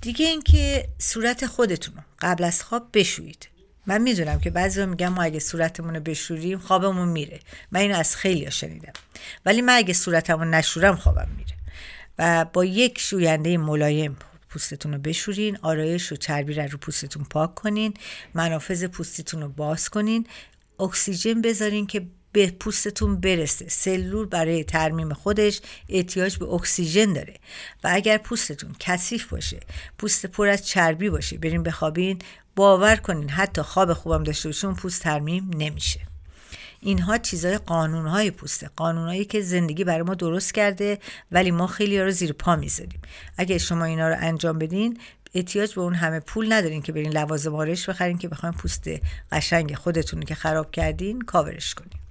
دیگه 0.00 0.26
اینکه 0.26 0.88
صورت 0.98 1.46
خودتون 1.46 1.94
رو 1.94 2.02
قبل 2.20 2.44
از 2.44 2.62
خواب 2.62 2.88
بشویید. 2.94 3.48
من 3.86 4.02
می‌دونم 4.02 4.40
که 4.40 4.50
بعضی 4.50 4.86
میگم 4.86 5.08
ما 5.08 5.22
اگه 5.22 5.38
صورتمون 5.38 5.94
رو 5.94 6.00
بشوریم 6.00 6.58
خوابمون 6.58 7.08
میره. 7.08 7.40
من 7.70 7.80
اینو 7.80 7.96
از 7.96 8.16
خیلی 8.16 8.50
شنیدم. 8.50 8.92
ولی 9.46 9.62
من 9.62 9.76
اگه 9.76 9.94
صورتمو 9.94 10.54
نشورم 10.54 10.96
خوابم 10.96 11.28
میره. 11.36 11.57
و 12.18 12.44
با 12.44 12.64
یک 12.64 12.98
شوینده 12.98 13.56
ملایم 13.56 14.16
پوستتون 14.48 14.92
رو 14.92 14.98
بشورین 14.98 15.58
آرایش 15.62 16.12
و 16.12 16.16
چربی 16.16 16.54
رو 16.54 16.62
رو 16.62 16.78
پوستتون 16.78 17.24
پاک 17.24 17.54
کنین 17.54 17.94
منافذ 18.34 18.84
پوستتون 18.84 19.42
رو 19.42 19.48
باز 19.48 19.88
کنین. 19.88 20.26
اکسیژن 20.80 21.42
بذارین 21.42 21.86
که 21.86 22.06
به 22.32 22.50
پوستتون 22.50 23.16
برسه. 23.20 23.68
سلول 23.68 24.26
برای 24.26 24.64
ترمیم 24.64 25.12
خودش 25.12 25.60
احتیاج 25.88 26.36
به 26.36 26.46
اکسیژن 26.46 27.12
داره. 27.12 27.34
و 27.84 27.90
اگر 27.92 28.18
پوستتون 28.18 28.76
کثیف 28.80 29.26
باشه 29.26 29.60
پوست 29.98 30.26
پر 30.26 30.48
از 30.48 30.66
چربی 30.66 31.10
باشه 31.10 31.38
برین 31.38 31.62
بخوابین 31.62 32.18
باور 32.56 32.96
کنین 32.96 33.28
حتی 33.30 33.62
خواب 33.62 33.92
خوبم 33.92 34.22
داشته 34.22 34.48
باشین 34.48 34.74
پوست 34.74 35.02
ترمیم 35.02 35.50
نمیشه. 35.56 36.00
اینها 36.80 37.18
چیزای 37.18 37.58
قانونهای 37.58 38.30
پوسته 38.30 38.70
قانونهایی 38.76 39.24
که 39.24 39.40
زندگی 39.40 39.84
برای 39.84 40.02
ما 40.02 40.14
درست 40.14 40.54
کرده 40.54 40.98
ولی 41.32 41.50
ما 41.50 41.66
خیلی 41.66 41.98
ها 41.98 42.04
رو 42.04 42.10
زیر 42.10 42.32
پا 42.32 42.56
می‌ذاریم. 42.56 43.00
اگه 43.36 43.58
شما 43.58 43.84
اینا 43.84 44.08
رو 44.08 44.16
انجام 44.18 44.58
بدین 44.58 44.98
احتیاج 45.34 45.74
به 45.74 45.80
اون 45.80 45.94
همه 45.94 46.20
پول 46.20 46.52
ندارین 46.52 46.82
که 46.82 46.92
برین 46.92 47.12
لوازم 47.12 47.54
آرایش 47.54 47.88
بخرین 47.88 48.18
که 48.18 48.28
بخواین 48.28 48.54
پوست 48.54 48.88
قشنگ 49.32 49.74
خودتون 49.74 50.22
که 50.22 50.34
خراب 50.34 50.70
کردین 50.70 51.20
کاورش 51.20 51.74
کنین. 51.74 52.07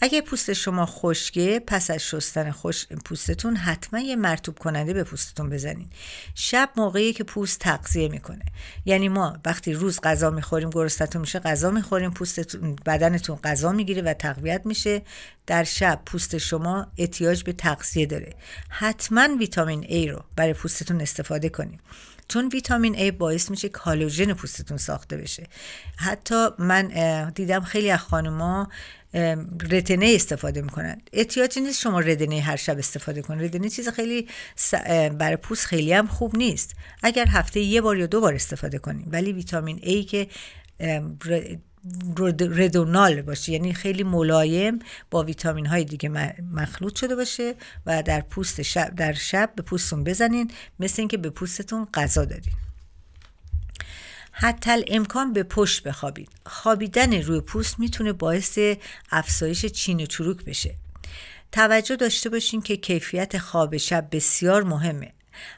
اگه 0.00 0.20
پوست 0.20 0.52
شما 0.52 0.86
خشکه 0.86 1.62
پس 1.66 1.90
از 1.90 2.02
شستن 2.02 2.50
خوش 2.50 2.86
پوستتون 2.86 3.56
حتما 3.56 4.00
یه 4.00 4.16
مرتوب 4.16 4.58
کننده 4.58 4.92
به 4.94 5.04
پوستتون 5.04 5.50
بزنین. 5.50 5.90
شب 6.34 6.70
موقعی 6.76 7.12
که 7.12 7.24
پوست 7.24 7.58
تغذیه 7.58 8.08
می‌کنه. 8.08 8.44
یعنی 8.84 9.08
ما 9.08 9.38
وقتی 9.44 9.72
روز 9.72 10.00
غذا 10.00 10.30
می‌خوریم 10.30 10.70
گرستتون 10.70 11.20
میشه 11.20 11.38
غذا 11.38 11.70
می‌خوریم 11.70 12.10
پوستتون 12.10 12.76
بدنتون 12.86 13.36
غذا 13.36 13.72
می‌گیره 13.72 14.02
و 14.02 14.14
تقویت 14.14 14.62
میشه. 14.64 15.02
در 15.46 15.64
شب 15.64 16.02
پوست 16.06 16.38
شما 16.38 16.86
احتیاج 16.98 17.42
به 17.42 17.52
تغذیه 17.52 18.06
داره. 18.06 18.34
حتما 18.68 19.28
ویتامین 19.38 19.82
A 19.82 20.10
رو 20.10 20.24
برای 20.36 20.52
پوستتون 20.52 21.00
استفاده 21.00 21.48
کنیم 21.48 21.80
چون 22.28 22.48
ویتامین 22.48 23.08
A 23.08 23.12
باعث 23.12 23.50
میشه 23.50 23.68
کالوژن 23.68 24.32
پوستتون 24.32 24.76
ساخته 24.76 25.16
بشه. 25.16 25.46
حتی 25.96 26.48
من 26.58 26.88
دیدم 27.30 27.60
خیلی 27.60 27.90
از 27.90 28.00
خانوما 28.00 28.68
رتنه 29.70 30.12
استفاده 30.14 30.62
می‌کنن 30.62 31.00
احتیاجی 31.12 31.60
نیست 31.60 31.80
شما 31.80 32.00
ردنه 32.00 32.40
هر 32.40 32.56
شب 32.56 32.78
استفاده 32.78 33.22
کنید. 33.22 33.44
ردنه 33.44 33.68
چیز 33.68 33.88
خیلی 33.88 34.28
برای 35.18 35.36
پوست 35.36 35.66
خیلی 35.66 35.92
هم 35.92 36.06
خوب 36.06 36.36
نیست. 36.36 36.74
اگر 37.02 37.26
هفته 37.28 37.60
یه 37.60 37.80
بار 37.80 37.96
یا 37.96 38.06
دو 38.06 38.20
بار 38.20 38.34
استفاده 38.34 38.78
کنیم 38.78 39.08
ولی 39.12 39.32
ویتامین 39.32 39.78
A 39.78 40.06
که 40.06 40.26
ردونال 42.38 43.22
باشه 43.22 43.52
یعنی 43.52 43.74
خیلی 43.74 44.02
ملایم 44.02 44.78
با 45.10 45.22
ویتامین 45.22 45.66
های 45.66 45.84
دیگه 45.84 46.08
مخلوط 46.52 46.96
شده 46.96 47.16
باشه 47.16 47.54
و 47.86 48.02
در 48.02 48.20
پوست 48.20 48.62
شب 48.62 48.94
در 48.94 49.12
شب 49.12 49.52
به 49.56 49.62
پوستتون 49.62 50.04
بزنین. 50.04 50.50
مثل 50.80 51.02
اینکه 51.02 51.16
به 51.16 51.30
پوستتون 51.30 51.88
غذا 51.94 52.24
دادین. 52.24 52.52
حتی 54.38 54.84
امکان 54.88 55.32
به 55.32 55.42
پشت 55.42 55.82
بخوابید. 55.82 56.28
خوابیدن 56.46 57.22
روی 57.22 57.40
پوست 57.40 57.78
می‌تونه 57.78 58.12
باعث 58.12 58.58
افزایش 59.10 59.66
چین 59.66 60.00
و 60.00 60.06
چروک 60.06 60.44
بشه. 60.44 60.74
توجه 61.52 61.96
داشته 61.96 62.30
باشین 62.30 62.62
که 62.62 62.76
کیفیت 62.76 63.38
خواب 63.38 63.76
شب 63.76 64.08
بسیار 64.12 64.62
مهمه. 64.62 65.12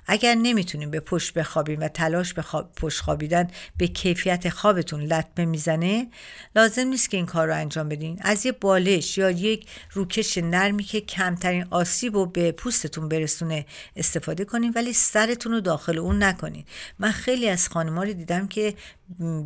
اگر 0.07 0.35
نمی‌تونیم 0.35 0.91
به 0.91 1.01
پشت 1.01 1.35
بخوابیم 1.35 1.81
و 1.81 1.89
تلاش 1.89 2.35
به 2.35 2.45
پشت 2.77 3.01
خوابیدن 3.01 3.49
به 3.77 3.87
کیفیت 3.87 4.49
خوابتون 4.49 5.03
لطمه 5.03 5.45
می‌زنه 5.45 6.09
لازم 6.57 6.87
نیست 6.87 7.11
که 7.11 7.17
این 7.17 7.27
کار 7.27 7.47
رو 7.47 7.55
انجام 7.55 7.89
بدین. 7.89 8.19
از 8.21 8.47
یه 8.47 8.53
بالش 8.53 9.19
یا 9.19 9.31
یک 9.31 9.67
روکش 9.93 10.39
نرمی 10.39 10.83
که 10.83 11.01
کمترین 11.01 11.67
آسیب 11.71 12.15
رو 12.15 12.27
به 12.27 12.53
پوستتون 12.53 13.09
برسونه 13.09 13.67
استفاده 13.97 14.45
کنین 14.45 14.73
ولی 14.77 14.93
سرتون 14.93 15.53
رو 15.53 15.61
داخل 15.61 15.99
اون 15.99 16.23
نکنین. 16.23 16.65
من 16.99 17.11
خیلی 17.11 17.49
از 17.49 17.69
خانم‌ها 17.69 18.03
رو 18.03 18.13
دیدم 18.13 18.49
که 18.49 18.75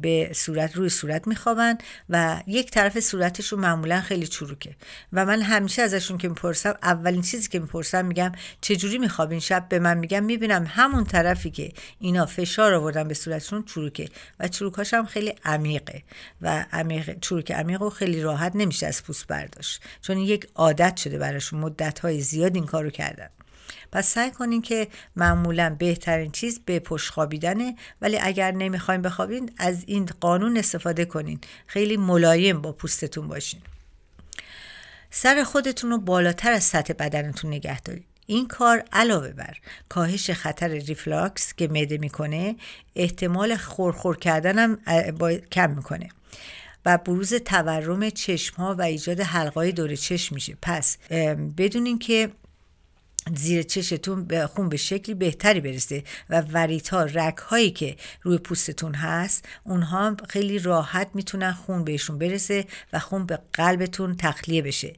به 0.01 0.31
صورت 0.35 0.77
روی 0.77 0.89
صورت 0.89 1.27
میخوابن 1.27 1.79
و 2.09 2.43
یک 2.47 2.71
طرف 2.71 3.01
صورتشون 3.01 3.61
معمولا 3.61 4.01
خیلی 4.01 4.27
چروکه. 4.27 4.77
و 5.13 5.27
من 5.27 5.43
همیشه 5.43 5.83
ازشون 5.83 6.19
که 6.19 6.29
می‌پرسم 6.29 6.75
اولین 6.83 7.23
چیزی 7.23 7.49
که 7.49 7.59
می‌پرسم 7.59 8.05
میگم 8.05 8.33
چجوری 8.61 8.99
میخوابین؟ 8.99 9.41
شب 9.41 9.69
به 9.69 9.79
من 9.79 9.99
میگم 9.99 10.22
می‌بینم 10.25 10.65
همون 10.69 11.05
طرفی 11.05 11.51
که 11.51 11.73
اینا 11.99 12.27
فشار 12.27 12.75
آوردن 12.75 13.09
به 13.09 13.15
صورتشون 13.15 13.65
چروکه 13.65 14.09
و 14.41 14.49
چروکاش 14.49 14.95
هم 14.95 15.07
خیلی 15.07 15.35
عمیقه 15.45 16.03
و 16.43 16.65
عمیق 16.73 17.21
چروک 17.21 17.53
عمیق 17.53 17.83
و 17.83 17.91
خیلی 17.91 18.21
راحت 18.21 18.53
نمیشه 18.57 18.87
از 18.87 19.03
پوست 19.03 19.27
برداشت. 19.27 19.83
چون 20.01 20.19
یک 20.19 20.47
عادت 20.55 20.97
شده 20.97 21.19
براشون 21.19 21.61
مدت 21.61 21.99
های 21.99 22.21
زیاد 22.21 22.55
این 22.55 22.67
کارو 22.67 22.91
کردن. 22.91 23.29
پس 23.93 24.07
سعی 24.07 24.31
کنین 24.31 24.63
که 24.63 24.89
معمولا 25.17 25.77
بهترین 25.79 26.31
چیز 26.31 26.61
به 26.65 26.79
پشت 26.79 27.11
خوابیدنه 27.11 27.77
ولی 28.01 28.19
اگر 28.19 28.53
نمی‌خواین 28.53 29.03
بخوابین 29.03 29.51
از 29.59 29.85
این 29.87 30.09
قانون 30.21 30.57
استفاده 30.57 31.05
کنین. 31.05 31.41
خیلی 31.67 31.97
ملایم 31.97 32.61
با 32.61 32.73
پوستتون 32.73 33.29
باشین. 33.29 33.61
سر 35.11 35.45
خودتون 35.45 35.91
رو 35.91 35.99
بالاتر 35.99 36.53
از 36.53 36.65
سطح 36.65 36.93
بدنتون 36.93 37.51
نگه 37.51 37.81
دارید 37.81 38.12
این 38.27 38.49
کار 38.49 38.85
علاوه 38.93 39.29
بر 39.29 39.57
کاهش 39.89 40.31
خطر 40.31 40.69
reflux 40.69 41.69
معده 41.69 41.99
می‌کنه 41.99 42.57
احتمال 42.97 43.57
خورخور 43.57 44.17
کردن 44.17 44.59
هم 44.59 44.79
کم 45.53 45.71
می‌کنه 45.71 46.09
و 46.87 46.99
بروز 46.99 47.35
تورم 47.35 48.11
چشم 48.11 48.57
ها 48.57 48.75
و 48.75 48.83
ایجاد 48.83 49.21
حلقای 49.21 49.73
دور 49.73 49.97
چشم 49.97 50.35
میشه. 50.35 50.57
پس 50.63 50.99
بدونین 51.59 51.99
که 51.99 52.31
زیر 53.37 53.63
چشتون 53.63 54.47
خون 54.47 54.69
به 54.69 54.77
شکلی 54.77 55.15
بهتری 55.15 55.61
برسه 55.61 56.05
و 56.31 56.41
وریدها 56.41 57.05
رگ 57.05 57.37
هایی 57.37 57.71
که 57.71 57.97
روی 58.23 58.39
پوستتون 58.39 58.95
هست 58.95 59.45
اونها 59.65 60.17
خیلی 60.29 60.59
راحت 60.59 61.11
می‌تونن 61.15 61.53
خون 61.53 61.85
بهشون 61.85 62.19
برسه 62.19 62.65
و 62.93 62.99
خون 62.99 63.27
به 63.27 63.39
قلبتون 63.53 64.17
تخلیه 64.17 64.63
بشه. 64.63 64.93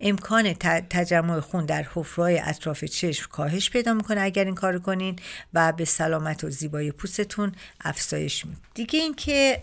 امکان 0.00 0.52
تجمع 0.90 1.40
خون 1.40 1.66
در 1.66 1.86
حفرهای 1.94 2.38
اطراف 2.38 2.84
چشم 2.84 3.26
کاهش 3.30 3.70
پیدا 3.70 3.94
می‌کنه 3.94 4.20
اگر 4.20 4.44
این 4.44 4.54
کار 4.54 4.78
کنین 4.78 5.16
و 5.54 5.72
به 5.72 5.84
سلامت 5.84 6.44
و 6.44 6.50
زیبایی 6.50 6.92
پوستتون 6.92 7.52
افزایش 7.80 8.46
میده. 8.46 8.58
دیگه 8.74 8.98
اینکه 8.98 9.62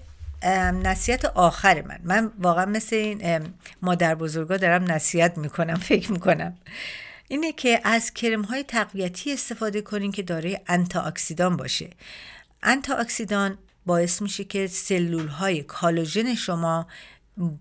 نصیحت 0.84 1.25
آخر 1.25 1.82
من. 1.82 2.00
من 2.03 2.32
واقعا 2.39 2.65
مثل 2.65 2.96
این 2.96 3.53
مادر 3.82 4.15
بزرگا 4.15 4.58
دارم 4.58 4.91
نصیحت 4.91 5.38
می‌کنم 5.38 5.75
فکر 5.75 6.12
می‌کنم. 6.12 6.58
اینه 7.27 7.51
که 7.51 7.82
از 7.84 8.13
کرم 8.13 8.41
های 8.41 8.63
تقویتی 8.63 9.34
استفاده 9.34 9.82
کنین 9.82 10.12
که 10.12 10.24
دارای 10.24 10.60
انتا 10.67 11.01
اکسیدان 11.01 11.58
باشه. 11.58 11.89
انتا 12.63 12.96
اکسیدان 12.96 13.58
باعث 13.86 14.22
میشه 14.22 14.44
که 14.44 14.67
سلول 14.67 15.27
های 15.27 15.63
کالوژن 15.63 16.36
شما 16.36 16.88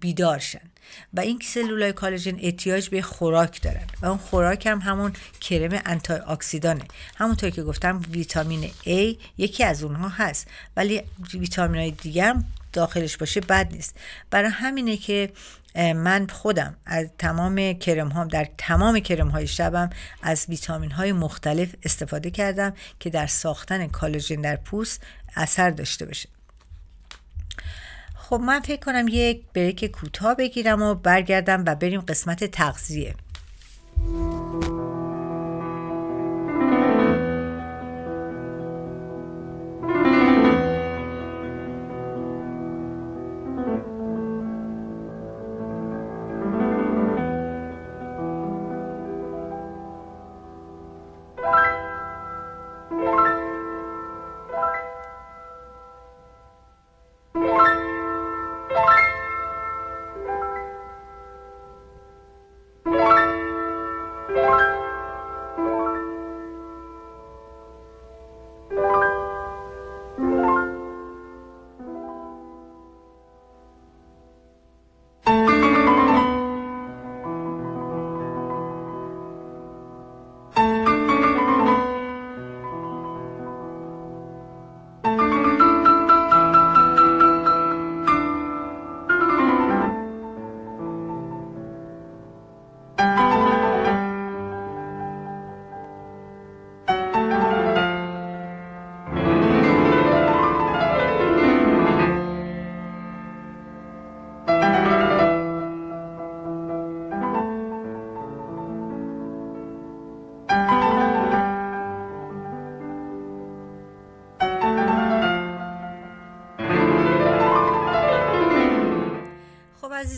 بیدار 0.00 0.38
شن. 0.38 0.71
و 1.14 1.21
این 1.21 1.38
سلول 1.45 1.83
های 1.83 1.93
کالژن 1.93 2.38
احتیاج 2.40 2.88
به 2.88 3.02
خوراک 3.02 3.62
دارن. 3.62 3.85
و 4.02 4.07
اون 4.07 4.19
خوراک 4.19 4.66
هم 4.66 4.78
همون 4.78 5.12
کرم 5.40 5.83
انتی 5.85 6.12
اکسیدانه 6.12 6.85
همونطور 7.16 7.50
که 7.50 7.62
گفتم 7.62 8.02
ویتامین 8.11 8.71
A 8.85 9.16
یکی 9.38 9.64
از 9.64 9.83
اونها 9.83 10.09
هست. 10.09 10.47
ولی 10.76 11.02
ویتامین 11.35 11.81
های 11.81 11.90
دیگه 11.90 12.25
هم 12.25 12.45
داخلش 12.73 13.16
باشه 13.16 13.40
بد 13.40 13.73
نیست. 13.73 13.95
برای 14.31 14.50
همینه 14.50 14.97
که 14.97 15.33
من 15.76 16.26
خودم 16.26 16.76
از 16.87 17.07
تمام 17.19 17.73
کرم 17.73 18.09
ها 18.09 18.25
در 18.25 18.47
تمام 18.59 19.00
کرم 19.00 19.28
های 19.28 19.47
شبم 19.47 19.90
از 20.23 20.47
ویتامین 20.49 20.90
های 20.90 21.12
مختلف 21.12 21.75
استفاده 21.83 22.31
کردم 22.31 22.73
که 23.00 23.11
در 23.11 23.26
ساختن 23.26 23.87
کالژن 23.87 24.40
در 24.40 24.57
پوست 24.57 25.02
اثر 25.37 25.71
داشته 25.71 26.07
باشه. 26.07 26.28
خب 28.28 28.40
من 28.40 28.61
فکر 28.61 28.80
کنم 28.80 29.06
یک 29.09 29.42
بریک 29.54 29.85
کوتاه 29.85 30.35
بگیرم 30.35 30.83
و 30.83 30.95
برگردم 30.95 31.64
و 31.66 31.75
بریم 31.75 32.00
قسمت 32.00 32.45
تغذیه. 32.45 33.14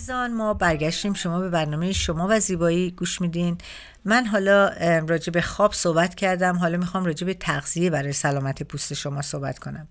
عزیزان 0.08 0.34
ما 0.34 0.54
برگشتیم. 0.54 1.14
شما 1.14 1.40
به 1.40 1.48
برنامه 1.48 1.92
شما 1.92 2.26
و 2.30 2.40
زیبایی 2.40 2.90
گوش 2.90 3.20
میدین. 3.20 3.58
من 4.04 4.26
حالا 4.26 4.68
راجع 5.08 5.32
به 5.32 5.40
خواب 5.40 5.72
صحبت 5.72 6.14
کردم. 6.14 6.56
حالا 6.56 6.78
می‌خوام 6.78 7.04
راجع 7.04 7.26
به 7.26 7.34
تغذیه 7.34 7.90
برای 7.90 8.12
سلامت 8.12 8.62
پوست 8.62 8.94
شما 8.94 9.22
صحبت 9.22 9.58
کنم. 9.58 9.88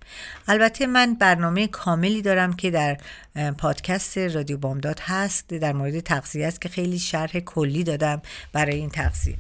البته 0.48 0.88
من 0.88 1.14
برنامه 1.14 1.68
کاملی 1.68 2.22
دارم 2.22 2.54
که 2.54 2.72
در 2.72 2.98
پادکست 3.58 4.18
رادیو 4.18 4.58
بامداد 4.58 5.00
هست 5.00 5.48
در 5.50 5.74
مورد 5.74 6.00
تغذیه 6.00 6.48
است 6.48 6.62
که 6.62 6.70
خیلی 6.70 7.00
شرح 7.00 7.40
کلی 7.40 7.84
دادم 7.84 8.22
برای 8.54 8.76
این 8.76 8.90
تغذیه. 8.90 9.38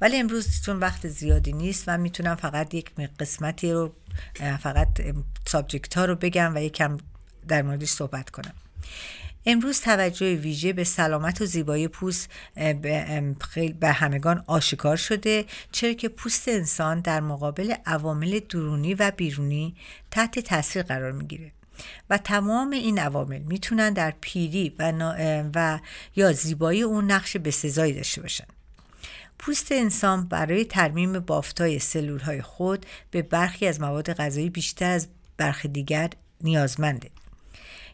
ولی 0.00 0.16
امروز 0.16 0.62
چون 0.64 0.78
وقت 0.78 1.08
زیادی 1.08 1.52
نیست 1.52 1.88
من 1.88 2.00
می‌تونم 2.00 2.34
فقط 2.34 2.74
یک 2.74 2.90
قسمتی 3.20 3.72
رو 3.72 3.92
فقط 4.62 4.88
سابجکت 5.46 5.96
ها 5.98 6.04
رو 6.04 6.14
بگم 6.14 6.54
و 6.54 6.58
یکم 6.58 6.98
در 7.48 7.62
موردش 7.62 7.88
صحبت 7.88 8.30
کنم. 8.30 8.52
امروز 9.46 9.80
توجه 9.80 10.34
ویژه 10.34 10.72
به 10.72 10.84
سلامت 10.84 11.40
و 11.42 11.46
زیبایی 11.46 11.88
پوست 11.88 12.30
به 13.80 13.92
همگان 13.92 14.44
آشکار 14.46 14.96
شده 14.96 15.44
چرا 15.72 15.92
که 15.92 16.08
پوست 16.08 16.48
انسان 16.48 17.00
در 17.00 17.20
مقابل 17.20 17.74
عوامل 17.86 18.40
درونی 18.48 18.94
و 18.94 19.12
بیرونی 19.16 19.74
تحت 20.10 20.38
تاثیر 20.38 20.82
قرار 20.82 21.12
می‌گیره. 21.12 21.52
و 22.10 22.18
تمام 22.18 22.70
این 22.70 22.98
عوامل 22.98 23.38
می‌تونن 23.38 23.92
در 23.92 24.14
پیری 24.20 24.74
و, 24.78 24.92
و 25.54 25.78
یا 26.16 26.32
زیبایی 26.32 26.82
اون 26.82 27.10
نقش 27.10 27.36
بسزایی 27.36 27.92
داشته 27.92 28.20
باشن. 28.22 28.46
پوست 29.38 29.72
انسان 29.72 30.26
برای 30.26 30.64
ترمیم 30.64 31.18
بافتای 31.18 31.78
سلول 31.78 32.20
های 32.20 32.42
خود 32.42 32.86
به 33.10 33.22
برخی 33.22 33.66
از 33.66 33.80
مواد 33.80 34.12
غذایی 34.12 34.50
بیشتر 34.50 34.90
از 34.90 35.08
برخی 35.36 35.68
دیگر 35.68 36.10
نیازمنده. 36.40 37.10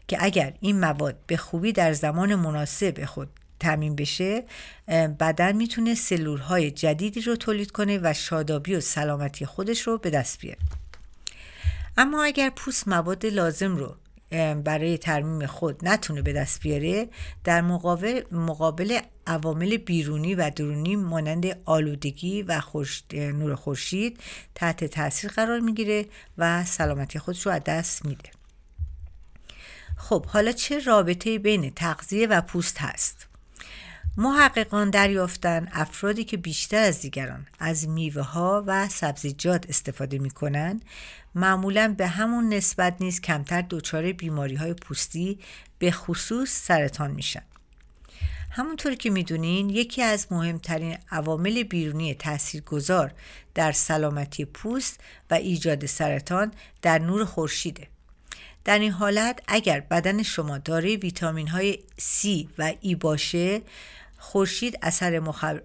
که 0.07 0.17
اگر 0.19 0.53
این 0.59 0.79
مواد 0.79 1.17
به 1.27 1.37
خوبی 1.37 1.71
در 1.71 1.93
زمان 1.93 2.35
مناسب 2.35 3.05
خود 3.05 3.29
تامین 3.59 3.95
بشه 3.95 4.43
بدن 5.19 5.55
می‌تونه 5.55 5.95
سلول 5.95 6.39
های 6.39 6.71
جدیدی 6.71 7.21
رو 7.21 7.35
تولید 7.35 7.71
کنه 7.71 7.99
و 8.03 8.13
شادابی 8.13 8.75
و 8.75 8.79
سلامتی 8.79 9.45
خودش 9.45 9.81
رو 9.81 9.97
به 9.97 10.09
دست 10.09 10.39
بیاره. 10.39 10.59
اما 11.97 12.23
اگر 12.23 12.49
پوست 12.49 12.87
مواد 12.87 13.25
لازم 13.25 13.75
رو 13.75 13.95
برای 14.63 14.97
ترمیم 14.97 15.45
خود 15.45 15.87
نتونه 15.87 16.21
به 16.21 16.33
دست 16.33 16.61
بیاره 16.61 17.07
در 17.43 17.61
مقابل, 17.61 18.21
مقابل 18.31 18.99
عوامل 19.27 19.77
بیرونی 19.77 20.35
و 20.35 20.49
درونی 20.49 20.95
مانند 20.95 21.45
آلودگی 21.65 22.41
و 22.43 22.61
نور 23.13 23.55
خورشید 23.55 24.19
تحت 24.55 24.83
تاثیر 24.83 25.31
قرار 25.31 25.59
می‌گیره 25.59 26.05
و 26.37 26.65
سلامتی 26.65 27.19
خودش 27.19 27.45
رو 27.45 27.51
از 27.51 27.61
دست 27.65 28.05
میده. 28.05 28.36
خب 29.97 30.25
حالا 30.25 30.51
چه 30.51 30.79
رابطه 30.79 31.39
بین 31.39 31.69
تغذیه 31.69 32.27
و 32.27 32.41
پوست 32.41 32.77
هست؟ 32.77 33.27
محققان 34.17 34.89
دریافتن 34.89 35.67
افرادی 35.71 36.23
که 36.23 36.37
بیشتر 36.37 36.83
از 36.83 37.01
دیگران 37.01 37.47
از 37.59 37.87
میوه 37.89 38.21
ها 38.21 38.63
و 38.67 38.87
سبزیجات 38.87 39.69
استفاده 39.69 40.19
می 40.19 40.29
کنند 40.29 40.85
معمولا 41.35 41.95
به 41.97 42.07
همون 42.07 42.53
نسبت 42.53 42.95
نیز 42.99 43.21
کمتر 43.21 43.65
دچار 43.69 44.11
بیماری 44.11 44.55
های 44.55 44.73
پوستی 44.73 45.39
به 45.79 45.91
خصوص 45.91 46.49
سرطان 46.49 47.11
میشن. 47.11 47.43
همونطور 48.49 48.95
که 48.95 49.09
می‌دونین 49.09 49.69
یکی 49.69 50.01
از 50.01 50.27
مهمترین 50.31 50.97
عوامل 51.11 51.63
بیرونی 51.63 52.13
تاثیرگذار 52.13 53.13
در 53.55 53.71
سلامتی 53.71 54.45
پوست 54.45 54.99
و 55.31 55.33
ایجاد 55.33 55.85
سرطان 55.85 56.51
در 56.81 56.99
نور 56.99 57.25
خورشیده. 57.25 57.87
در 58.65 58.79
این 58.79 58.91
حالت 58.91 59.39
اگر 59.47 59.79
بدن 59.79 60.23
شما 60.23 60.57
دارای 60.57 60.95
ویتامین 60.95 61.47
های 61.47 61.79
C 61.99 62.47
و 62.57 62.73
ای 62.81 62.95
باشه 62.95 63.61
خورشید 64.17 64.79
اثر 64.81 65.19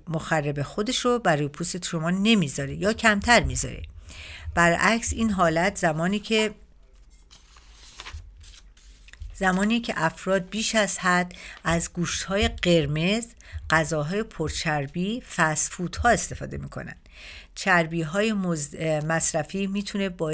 مخرب 0.08 0.62
خودش 0.62 0.98
رو 0.98 1.18
برای 1.18 1.48
پوست 1.48 1.84
شما 1.84 2.10
نمی‌ذاره 2.10 2.74
یا 2.74 2.92
کمتر 2.92 3.42
می‌ذاره. 3.42 3.82
برعکس 4.54 5.12
این 5.12 5.30
حالت 5.30 5.76
زمانی 5.76 6.18
که 6.18 6.54
زمانی 9.34 9.80
که 9.80 9.94
افراد 9.96 10.48
بیش 10.48 10.74
از 10.74 10.98
حد 10.98 11.34
از 11.64 11.92
گوشت 11.92 12.22
های 12.22 12.48
قرمز 12.48 13.26
غذاهای 13.70 14.22
پرچربی 14.22 15.22
ها 16.02 16.08
استفاده 16.08 16.58
می‌کنن. 16.58 16.94
چربی 17.54 18.02
های 18.02 18.32
مصرفی 19.08 19.66
می‌تونه 19.66 20.08
با 20.08 20.32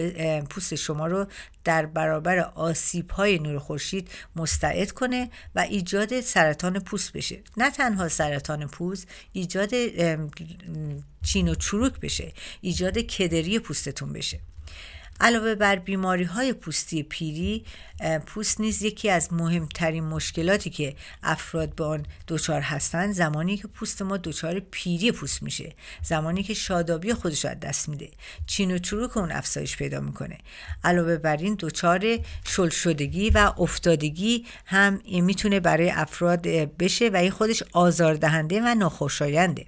پوست 0.50 0.74
شما 0.74 1.06
رو 1.06 1.26
در 1.64 1.86
برابر 1.86 2.38
آسیب 2.38 3.10
های 3.10 3.38
نور 3.38 3.58
خورشید 3.58 4.10
مستعد 4.36 4.92
کنه 4.92 5.30
و 5.54 5.60
ایجاد 5.60 6.20
سرطان 6.20 6.80
پوست 6.80 7.12
بشه. 7.12 7.40
نه 7.56 7.70
تنها 7.70 8.08
سرطان 8.08 8.66
پوست 8.66 9.08
ایجاد 9.32 9.70
چین 11.22 11.48
و 11.48 11.54
چروک 11.54 12.00
بشه. 12.00 12.32
ایجاد 12.60 12.98
کدری 12.98 13.58
پوستتون 13.58 14.12
بشه. 14.12 14.40
علاوه 15.20 15.54
بر 15.54 15.76
بیماری 15.76 16.24
های 16.24 16.52
پوستی 16.52 17.02
پیری 17.02 17.64
پوست 18.26 18.60
نیز 18.60 18.82
یکی 18.82 19.10
از 19.10 19.32
مهمترین 19.32 20.04
مشکلاتی 20.04 20.70
که 20.70 20.94
افراد 21.22 21.74
به 21.74 21.84
آن 21.84 22.06
دچار 22.28 22.60
هستند 22.60 23.14
زمانی 23.14 23.56
که 23.56 23.68
پوست 23.68 24.02
ما 24.02 24.16
دچار 24.16 24.60
پیری 24.70 25.12
پوست 25.12 25.42
میشه 25.42 25.72
زمانی 26.02 26.42
که 26.42 26.54
شادابی 26.54 27.14
خودش 27.14 27.44
از 27.44 27.60
دست 27.60 27.88
میده. 27.88 28.10
چین 28.46 28.74
و 28.74 28.78
چروک 28.78 29.16
اون 29.16 29.32
افزایش 29.32 29.76
پیدا 29.76 30.00
می‌کنه. 30.00 30.38
علاوه 30.84 31.16
بر 31.16 31.36
این 31.36 31.56
دچار 31.58 32.18
شل 32.44 32.68
شدگی 32.68 33.30
و 33.30 33.52
افتادگی 33.58 34.46
هم 34.66 35.00
می‌تونه 35.04 35.60
برای 35.60 35.90
افراد 35.90 36.42
بشه 36.78 37.08
و 37.08 37.16
این 37.16 37.30
خودش 37.30 37.62
آزاردهنده 37.72 38.60
و 38.60 38.74
ناخوشاینده. 38.74 39.66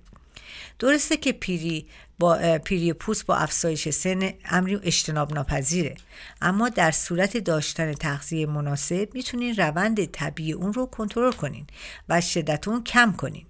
درسته 0.79 1.17
که 1.17 1.33
پیری 1.33 1.87
با 2.21 2.59
پیری 2.65 2.93
پوست 2.93 3.27
با 3.27 3.37
افزایش 3.37 3.89
سن 3.89 4.33
امری 4.45 4.77
اجتناب 4.83 5.35
ناپذیره 5.35 5.95
اما 6.43 6.69
در 6.69 6.91
صورت 6.91 7.37
داشتن 7.37 7.93
تغذیه 7.93 8.47
مناسب 8.47 9.09
می‌تونین 9.15 9.55
روند 9.57 10.05
طبیعی 10.05 10.53
اون 10.53 10.73
رو 10.73 10.87
کنترل 10.87 11.33
کنین 11.33 11.67
و 12.09 12.21
شدت 12.21 12.69
اون 12.69 12.85
کم 12.85 13.13
کنین. 13.13 13.45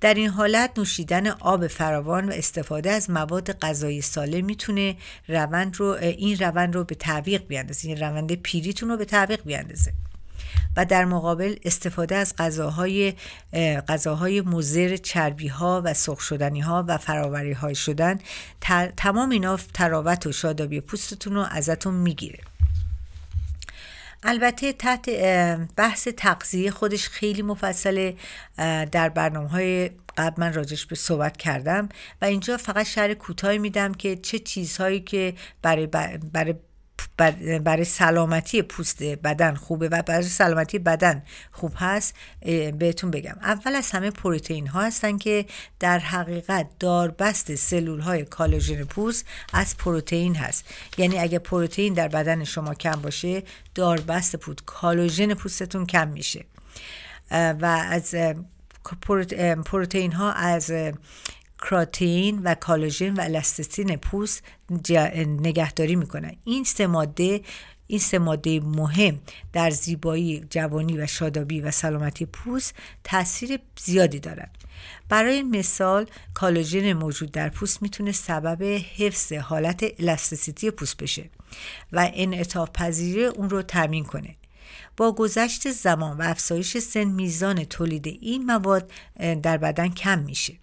در 0.00 0.14
این 0.14 0.28
حالت 0.28 0.78
نوشیدن 0.78 1.26
آب 1.26 1.66
فراوان 1.66 2.28
و 2.28 2.32
استفاده 2.32 2.90
از 2.90 3.10
مواد 3.10 3.58
غذایی 3.58 4.00
سالم 4.00 4.44
می‌تونه 4.44 4.96
روند 5.28 5.76
رو 5.76 5.86
این 6.00 6.38
روند 6.38 6.74
رو 6.74 6.84
به 6.84 6.94
تعویق 6.94 7.46
بیاندازه. 7.46 7.88
این 7.88 8.00
روند 8.00 8.32
پیریتون 8.32 8.88
رو 8.88 8.96
به 8.96 9.04
تعویق 9.04 9.42
بیاندازه. 9.44 9.92
و 10.76 10.84
در 10.84 11.04
مقابل 11.04 11.56
استفاده 11.64 12.16
از 12.16 12.36
غذاهای 12.36 13.14
غذاهای 13.88 14.40
مضر 14.40 14.96
چربی 14.96 15.48
ها 15.48 15.82
و 15.84 15.94
سرخ 15.94 16.20
شدنی 16.20 16.60
ها 16.60 16.84
و 16.88 16.98
فراوری 16.98 17.52
های 17.52 17.74
شدن 17.74 18.18
تمام 18.96 19.30
اینا 19.30 19.56
تراوت 19.74 20.26
و 20.26 20.32
شادابی 20.32 20.80
پوستتون 20.80 21.34
رو 21.34 21.46
ازتون 21.50 21.94
می‌گیره. 21.94 22.38
البته 24.22 24.72
تحت 24.72 25.10
بحث 25.76 26.08
تغذیه 26.16 26.70
خودش 26.70 27.08
خیلی 27.08 27.42
مفصله. 27.42 28.16
در 28.92 29.08
برنامه 29.08 29.48
های 29.48 29.90
قبل 30.16 30.40
من 30.40 30.52
راجش 30.52 30.86
به 30.86 30.96
صحبت 30.96 31.36
کردم 31.36 31.88
و 32.22 32.24
اینجا 32.24 32.56
فقط 32.56 32.86
شهر 32.86 33.14
کوتاهی 33.14 33.58
میدم 33.58 33.94
که 33.94 34.16
چه 34.16 34.38
چیزهایی 34.38 35.00
که 35.00 35.34
برای, 35.62 35.86
برای 36.32 36.54
برای 37.64 37.84
سلامتی 37.84 38.62
پوست 38.62 39.02
بدن 39.02 39.54
خوبه 39.54 39.88
و 39.88 40.02
برای 40.02 40.22
سلامتی 40.22 40.78
بدن 40.78 41.22
خوب 41.52 41.72
هست 41.76 42.14
بهتون 42.78 43.10
بگم. 43.10 43.36
اول 43.42 43.74
از 43.74 43.90
همه 43.90 44.10
پروتئین 44.10 44.66
ها 44.66 44.82
هستن 44.82 45.18
که 45.18 45.46
در 45.80 45.98
حقیقت 45.98 46.66
داربست 46.80 47.54
سلول 47.54 48.00
های 48.00 48.24
کالاژن 48.24 48.84
پوست 48.84 49.24
از 49.52 49.76
پروتئین 49.76 50.34
هست. 50.34 50.64
یعنی 50.98 51.18
اگه 51.18 51.38
پروتئین 51.38 51.94
در 51.94 52.08
بدن 52.08 52.44
شما 52.44 52.74
کم 52.74 53.00
باشه 53.02 53.42
داربست 53.74 54.36
پوست 54.36 54.64
کالاژن 54.66 55.34
پوستتون 55.34 55.86
کم 55.86 56.08
میشه. 56.08 56.44
و 57.30 57.86
از 57.90 58.14
پروتئین 59.64 60.12
ها 60.12 60.32
از 60.32 60.72
کراتین 61.70 62.40
و 62.44 62.54
کالاژن 62.54 63.14
و 63.14 63.20
الاستیسین 63.20 63.96
پوست 63.96 64.42
نگهداری 65.26 65.96
می‌کنن. 65.96 66.36
این 66.44 66.64
سه 66.64 66.86
ماده 66.86 67.40
این 67.86 67.98
سه 67.98 68.18
ماده 68.18 68.60
مهم 68.60 69.20
در 69.52 69.70
زیبایی 69.70 70.46
جوانی 70.50 70.98
و 70.98 71.06
شادابی 71.06 71.60
و 71.60 71.70
سلامتی 71.70 72.26
پوست 72.26 72.74
تاثیر 73.04 73.58
زیادی 73.78 74.18
دارند 74.18 74.58
برای 75.08 75.42
مثال 75.42 76.06
کالاژن 76.34 76.92
موجود 76.92 77.32
در 77.32 77.48
پوست 77.48 77.82
می‌تونه 77.82 78.12
سبب 78.12 78.62
حفظ 78.96 79.32
حالت 79.32 79.84
الاستیسیتی 79.98 80.70
پوست 80.70 80.96
بشه 80.96 81.30
و 81.92 82.10
انعطاف 82.14 82.70
پذیری 82.70 83.24
اون 83.24 83.50
رو 83.50 83.62
تامین 83.62 84.04
کنه. 84.04 84.36
با 84.96 85.12
گذشت 85.12 85.70
زمان 85.70 86.16
و 86.16 86.22
افزایش 86.22 86.78
سن 86.78 87.04
میزان 87.04 87.64
تولید 87.64 88.06
این 88.06 88.46
مواد 88.46 88.90
در 89.42 89.56
بدن 89.56 89.88
کم 89.88 90.18
میشه. 90.18 90.54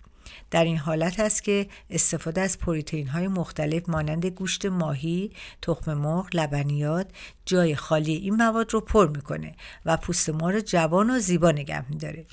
در 0.53 0.63
این 0.63 0.77
حالت 0.77 1.19
است 1.19 1.43
که 1.43 1.67
استفاده 1.89 2.41
از 2.41 2.59
پروتئین 2.59 3.07
های 3.07 3.27
مختلف 3.27 3.89
مانند 3.89 4.25
گوشت 4.25 4.65
ماهی، 4.65 5.31
تخم 5.61 5.93
مرغ، 5.93 6.27
لبنیات 6.33 7.07
جای 7.45 7.75
خالی 7.75 8.13
این 8.13 8.35
مواد 8.35 8.73
رو 8.73 8.81
پر 8.81 9.07
می‌کنه 9.07 9.55
و 9.85 9.97
پوست 9.97 10.29
ما 10.29 10.49
رو 10.49 10.59
جوان 10.59 11.09
و 11.09 11.19
زیبا 11.19 11.51
نگه 11.51 11.89
میداره. 11.89 12.25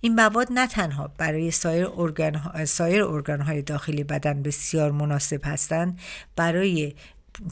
این 0.00 0.14
مواد 0.14 0.48
نه 0.50 0.66
تنها 0.66 1.10
برای 1.18 1.50
سایر 1.50 1.88
ارگان, 1.96 2.64
سایر 2.64 3.04
ارگان 3.04 3.40
های 3.40 3.62
داخلی 3.62 4.04
بدن 4.04 4.42
بسیار 4.42 4.90
مناسب 4.90 5.40
هستند 5.44 6.00
برای 6.36 6.94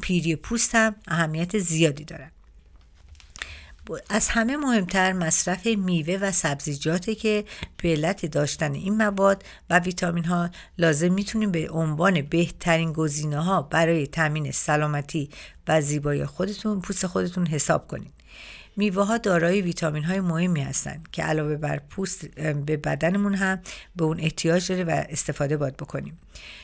پیری 0.00 0.36
پوست 0.36 0.74
هم 0.74 0.94
اهمیت 1.08 1.58
زیادی 1.58 2.04
دارند 2.04 2.32
از 4.08 4.28
همه 4.28 4.56
مهمتر 4.56 5.12
مصرف 5.12 5.66
میوه 5.66 6.14
و 6.14 6.32
سبزیجاته 6.32 7.14
که 7.14 7.44
به 7.82 7.88
علت 7.88 8.26
داشتن 8.26 8.72
این 8.72 8.96
مواد 8.96 9.44
و 9.70 9.78
ویتامین 9.78 10.24
ها 10.24 10.50
لازم 10.78 11.12
می‌تونیم 11.12 11.50
به 11.50 11.70
عنوان 11.70 12.22
بهترین 12.22 12.92
گزینه 12.92 13.40
ها 13.40 13.62
برای 13.62 14.06
تامین 14.06 14.50
سلامتی 14.50 15.30
و 15.68 15.80
زیبایی 15.80 16.26
خودتون 16.26 16.80
پوست 16.80 17.06
خودتون 17.06 17.46
حساب 17.46 17.88
کنید 17.88 18.21
میوه 18.76 19.06
ها 19.06 19.18
دارای 19.18 19.60
ویتامین 19.60 20.04
های 20.04 20.20
مهمی 20.20 20.60
هستند 20.60 21.08
که 21.12 21.22
علاوه 21.22 21.56
بر 21.56 21.78
پوست 21.78 22.26
به 22.38 22.76
بدنمون 22.76 23.34
هم 23.34 23.60
به 23.96 24.04
اون 24.04 24.20
احتیاج 24.20 24.72
داره 24.72 24.84
و 24.84 25.04
استفاده 25.08 25.56
باید 25.56 25.76
بکنیم. 25.76 26.18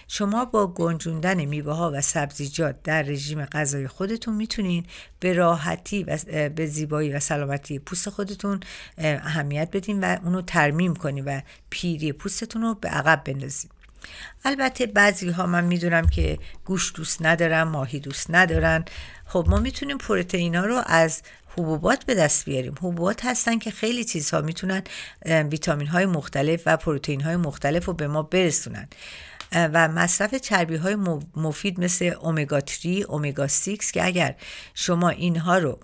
شما 0.08 0.44
با 0.44 0.66
گنجوندن 0.66 1.44
میوه 1.44 1.72
ها 1.72 1.90
و 1.94 2.00
سبزیجات 2.00 2.82
در 2.82 3.02
رژیم 3.02 3.44
غذای 3.44 3.88
خودتون 3.88 4.34
می‌تونین 4.34 4.86
به 5.20 5.32
راحتی 5.32 6.04
و 6.04 6.18
به 6.48 6.66
زیبایی 6.66 7.12
و 7.12 7.20
سلامتی 7.20 7.78
پوست 7.78 8.10
خودتون 8.10 8.60
اهمیت 8.98 9.68
بدین 9.72 10.00
و 10.00 10.16
اونو 10.24 10.42
ترمیم 10.42 10.94
کنین 10.94 11.24
و 11.24 11.40
پیری 11.70 12.12
پوستتون 12.12 12.62
رو 12.62 12.74
به 12.74 12.88
عقب 12.88 13.22
بندازین. 13.24 13.70
البته 14.44 14.86
بعضی 14.86 15.30
ها 15.30 15.46
من 15.46 15.64
می‌دونم 15.64 16.06
که 16.06 16.38
گوشت 16.64 16.94
دوست 16.94 17.22
ندارن 17.22 17.62
ماهی 17.62 18.00
دوست 18.00 18.26
ندارن 18.30 18.84
خب 19.28 19.46
ما 19.48 19.58
می‌تونیم 19.58 19.98
پروتئین 19.98 20.54
ها 20.54 20.64
رو 20.64 20.82
از 20.86 21.22
حبوبات 21.56 22.04
به 22.04 22.14
دست 22.14 22.44
بیاریم. 22.44 22.72
حبوبات 22.72 23.24
هستن 23.24 23.58
که 23.58 23.70
خیلی 23.70 24.04
چیزها 24.04 24.40
می‌تونن 24.40 24.82
ویتامین 25.26 25.86
های 25.86 26.06
مختلف 26.06 26.62
و 26.66 26.76
پروتئین 26.76 27.20
های 27.20 27.36
مختلف 27.36 27.84
رو 27.84 27.92
به 27.92 28.08
ما 28.08 28.22
برسونن. 28.22 28.88
و 29.52 29.88
مصرف 29.88 30.34
چربی 30.34 30.76
های 30.76 30.96
مفید 31.36 31.80
مثل 31.80 32.14
اومگا 32.20 32.60
3 32.66 32.88
اومگا 32.88 33.46
6 33.46 33.92
که 33.92 34.06
اگر 34.06 34.34
شما 34.74 35.08
اینها 35.08 35.58
رو 35.58 35.78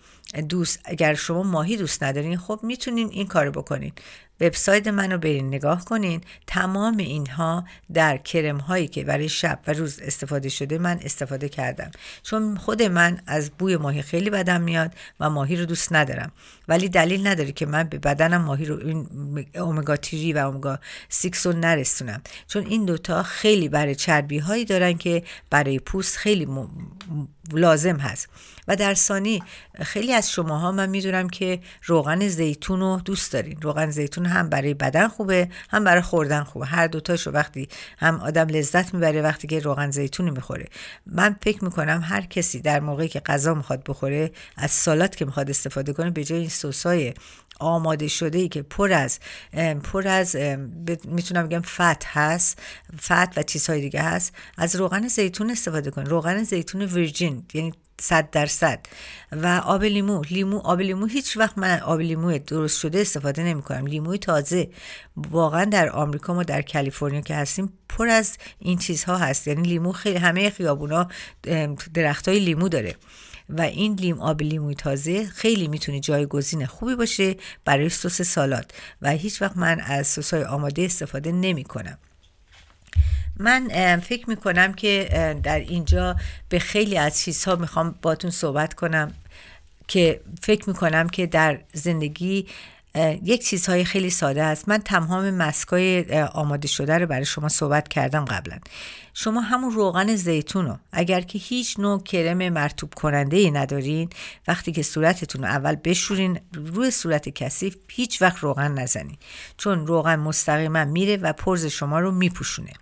دوست 0.49 0.81
اگر 0.85 1.15
شما 1.15 1.43
ماهی 1.43 1.77
دوست 1.77 2.03
ندارین 2.03 2.39
خب 2.39 2.61
می‌تونین 2.63 3.09
این 3.09 3.27
کارو 3.27 3.51
بکنین. 3.51 3.93
وبسایت 4.41 4.89
منو 4.89 5.19
برین 5.19 5.47
نگاه 5.47 5.85
کنین. 5.85 6.21
تمام 6.47 6.97
اینها 6.97 7.65
در 7.93 8.17
کرم 8.17 8.57
هایی 8.59 8.89
که 8.89 9.05
برای 9.05 9.29
شب 9.29 9.59
و 9.67 9.73
روز 9.73 10.01
استفاده 10.01 10.49
شده 10.49 10.79
من 10.79 11.01
استفاده 11.03 11.49
کردم. 11.49 11.91
چون 12.23 12.57
خود 12.57 12.83
من 12.83 13.21
از 13.27 13.51
بوی 13.51 13.77
ماهی 13.77 14.03
خیلی 14.03 14.31
بدم 14.31 14.61
میاد 14.61 14.93
و 15.21 15.31
ماهی 15.31 15.57
رو 15.57 15.65
دوست 15.67 15.93
ندارم. 15.93 16.33
ولی 16.69 16.89
دلیل 16.89 17.27
نداره 17.27 17.53
که 17.53 17.67
من 17.67 17.83
به 17.83 17.99
بدنم 17.99 18.43
ماهی 18.43 18.65
رو 18.65 18.79
این 18.79 19.47
اومگا 19.55 19.97
تیری 19.97 20.33
و 20.33 20.39
اومگا 20.39 20.79
6 21.09 21.37
رو 21.37 21.53
نرسونم. 21.53 22.23
چون 22.49 22.67
این 22.67 22.85
دوتا 22.85 23.23
خیلی 23.23 23.69
برای 23.69 23.95
چربی 23.95 24.39
هایی 24.39 24.65
دارن 24.65 24.99
که 24.99 25.23
برای 25.51 25.79
پوست 25.79 26.17
خیلی 26.17 26.49
لازم 27.53 27.97
هست. 27.97 28.29
و 28.69 28.77
در 28.77 28.95
ثانی 28.95 29.43
خیلی 29.83 30.13
از 30.13 30.31
شماها 30.31 30.73
من 30.73 30.89
می‌دونم 30.89 31.29
که 31.29 31.61
روغن 31.85 32.29
زیتون 32.29 32.81
رو 32.81 33.01
دوست 33.05 33.33
دارین. 33.33 33.61
روغن 33.61 33.91
زیتون 33.91 34.27
هم 34.27 34.49
برای 34.49 34.75
بدن 34.75 35.09
خوبه 35.09 35.49
هم 35.71 35.85
برای 35.85 36.03
خوردن 36.03 36.45
خوبه. 36.45 36.67
هر 36.67 36.87
دوتاشو 36.87 37.31
وقتی 37.31 37.69
هم 37.99 38.21
آدم 38.21 38.47
لذت 38.47 38.95
می‌بره 38.95 39.23
وقتی 39.23 39.47
که 39.47 39.61
روغن 39.61 39.91
زیتون 39.91 40.31
می‌خوره. 40.31 40.69
من 41.07 41.37
فکر 41.43 41.65
می‌کنم 41.65 42.03
هر 42.05 42.21
کسی 42.21 42.61
در 42.61 42.81
موقعی 42.81 43.09
که 43.09 43.21
غذا 43.21 43.55
می‌خواد 43.55 43.83
بخوره 43.87 44.31
از 44.57 44.71
سالات 44.71 45.17
که 45.17 45.25
می‌خواد 45.25 45.51
استفاده 45.51 45.93
کنه 45.93 46.11
به 46.11 46.25
جای 46.25 46.39
این 46.39 46.49
سسای 46.49 47.15
آماده 47.61 48.09
شده 48.09 48.39
ای 48.39 48.49
که 48.49 48.63
پر 48.63 48.93
از 48.93 49.19
پر 49.83 50.09
از 50.09 50.37
می‌تونم 51.05 51.47
بگم 51.47 51.61
فت 51.61 52.05
هست 52.07 52.63
فت 53.01 53.39
و 53.39 53.43
چیزهای 53.43 53.81
دیگه 53.81 54.03
هست 54.03 54.33
از 54.59 54.77
روغن 54.77 55.09
زیتون 55.09 55.51
استفاده 55.51 55.91
کن 55.91 56.07
روغن 56.07 56.43
زیتون 56.43 56.83
ویرجین 56.83 57.45
یعنی 57.55 57.73
صد 58.01 58.31
درصد. 58.31 58.81
و 59.33 59.47
آب 59.65 59.85
لیمو 59.85 60.23
لیمو 60.31 60.59
آب 60.59 60.81
لیمو 60.81 61.07
هیچ 61.07 61.37
وقت 61.37 61.59
من 61.59 61.81
آب 61.81 62.01
لیمو 62.01 62.39
درست 62.39 62.81
شده 62.81 63.01
استفاده 63.01 63.43
نمی 63.43 63.63
کنم 63.63 63.87
لیموی 63.87 64.19
تازه 64.19 64.69
واقعا 65.17 65.65
در 65.65 65.91
آمریکا 65.91 66.35
ما 66.35 66.43
در 66.43 66.63
کالیفرنیا 66.63 67.21
که 67.21 67.35
هستیم 67.35 67.73
پر 67.89 68.09
از 68.09 68.37
این 68.59 68.79
چیزها 68.79 69.17
هست. 69.17 69.49
یعنی 69.49 69.69
لیمو 69.69 69.93
خیلی 69.93 70.19
همه 70.19 70.51
خیابونا 70.51 71.09
درخت 71.95 72.29
های 72.29 72.39
لیمو 72.39 72.69
داره. 72.69 72.95
و 73.49 73.61
این 73.61 73.95
لیم 73.95 74.21
آب 74.21 74.43
لیموی 74.43 74.75
تازه 74.75 75.27
خیلی 75.27 75.69
می‌تونه 75.69 76.01
جایگزین 76.01 76.67
خوبی 76.67 76.95
باشه 76.95 77.37
برای 77.65 77.89
سس 77.89 78.23
سالاد. 78.23 78.75
و 79.03 79.11
هیچ 79.11 79.43
وقت 79.43 79.57
من 79.57 79.81
از 79.81 80.07
سس 80.07 80.35
های 80.35 80.45
آماده 80.45 80.83
استفاده 80.83 81.33
نمی 81.33 81.65
کنم 81.65 81.99
من 83.37 84.01
فکر 84.01 84.31
می‌کنم 84.31 84.73
که 84.73 85.09
در 85.43 85.59
اینجا 85.59 86.17
به 86.49 86.59
خیلی 86.59 86.99
از 86.99 87.21
چیزها 87.21 87.57
می‌خوام 87.57 87.95
باتون 88.03 88.31
صحبت 88.31 88.75
کنم 88.75 89.15
که 89.89 90.21
فکر 90.43 90.69
می‌کنم 90.69 91.09
که 91.09 91.27
در 91.27 91.61
زندگی 91.73 92.47
یک 93.23 93.45
چیزهای 93.45 93.85
خیلی 93.85 94.11
ساده 94.11 94.43
است. 94.43 94.69
من 94.69 94.79
تمام 94.79 95.31
مسکای 95.31 96.23
آماده 96.23 96.69
شده 96.69 96.99
رو 96.99 97.07
برای 97.07 97.25
شما 97.25 97.49
صحبت 97.49 97.89
کردم 97.89 98.25
قبلا. 98.25 98.59
شما 99.15 99.41
همون 99.41 99.71
روغن 99.71 100.15
زیتون 100.15 100.67
رو 100.67 100.79
اگر 100.93 101.21
که 101.21 101.39
هیچ 101.39 101.79
نوع 101.79 102.03
کرم 102.03 102.49
مرتوب 102.49 102.95
کننده 102.95 103.37
ای 103.37 103.51
ندارین 103.51 104.11
وقتی 104.49 104.73
که 104.73 104.83
صورتتون 104.83 105.43
رو 105.43 105.49
اول 105.49 105.77
بشورین 105.85 106.41
روی 106.53 106.91
صورت 106.91 107.29
کثیف 107.29 107.77
هیچ 107.89 108.23
وقت 108.23 108.39
روغن 108.39 108.79
نزنین. 108.79 109.17
چون 109.57 109.87
روغن 109.87 110.17
مستقیما 110.17 110.85
میره 110.85 111.17
و 111.17 111.33
پرز 111.33 111.67
شما 111.67 112.01
رو 112.01 112.11
میپوشونه. 112.11 112.73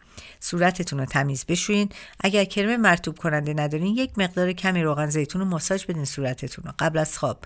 صورتتون 0.44 0.98
رو 0.98 1.04
تمیز 1.04 1.44
بشوین. 1.48 1.88
اگر 2.20 2.44
کرم 2.44 2.80
مرتوب 2.80 3.18
کننده 3.18 3.54
ندارین 3.54 3.86
یک 3.86 4.10
مقدار 4.16 4.52
کمی 4.52 4.82
روغن 4.82 5.06
زیتون 5.06 5.40
رو 5.40 5.46
ماساژ 5.46 5.84
بدین 5.84 6.04
صورتتون 6.04 6.64
رو. 6.64 6.72
قبل 6.78 6.98
از 6.98 7.18
خواب. 7.18 7.44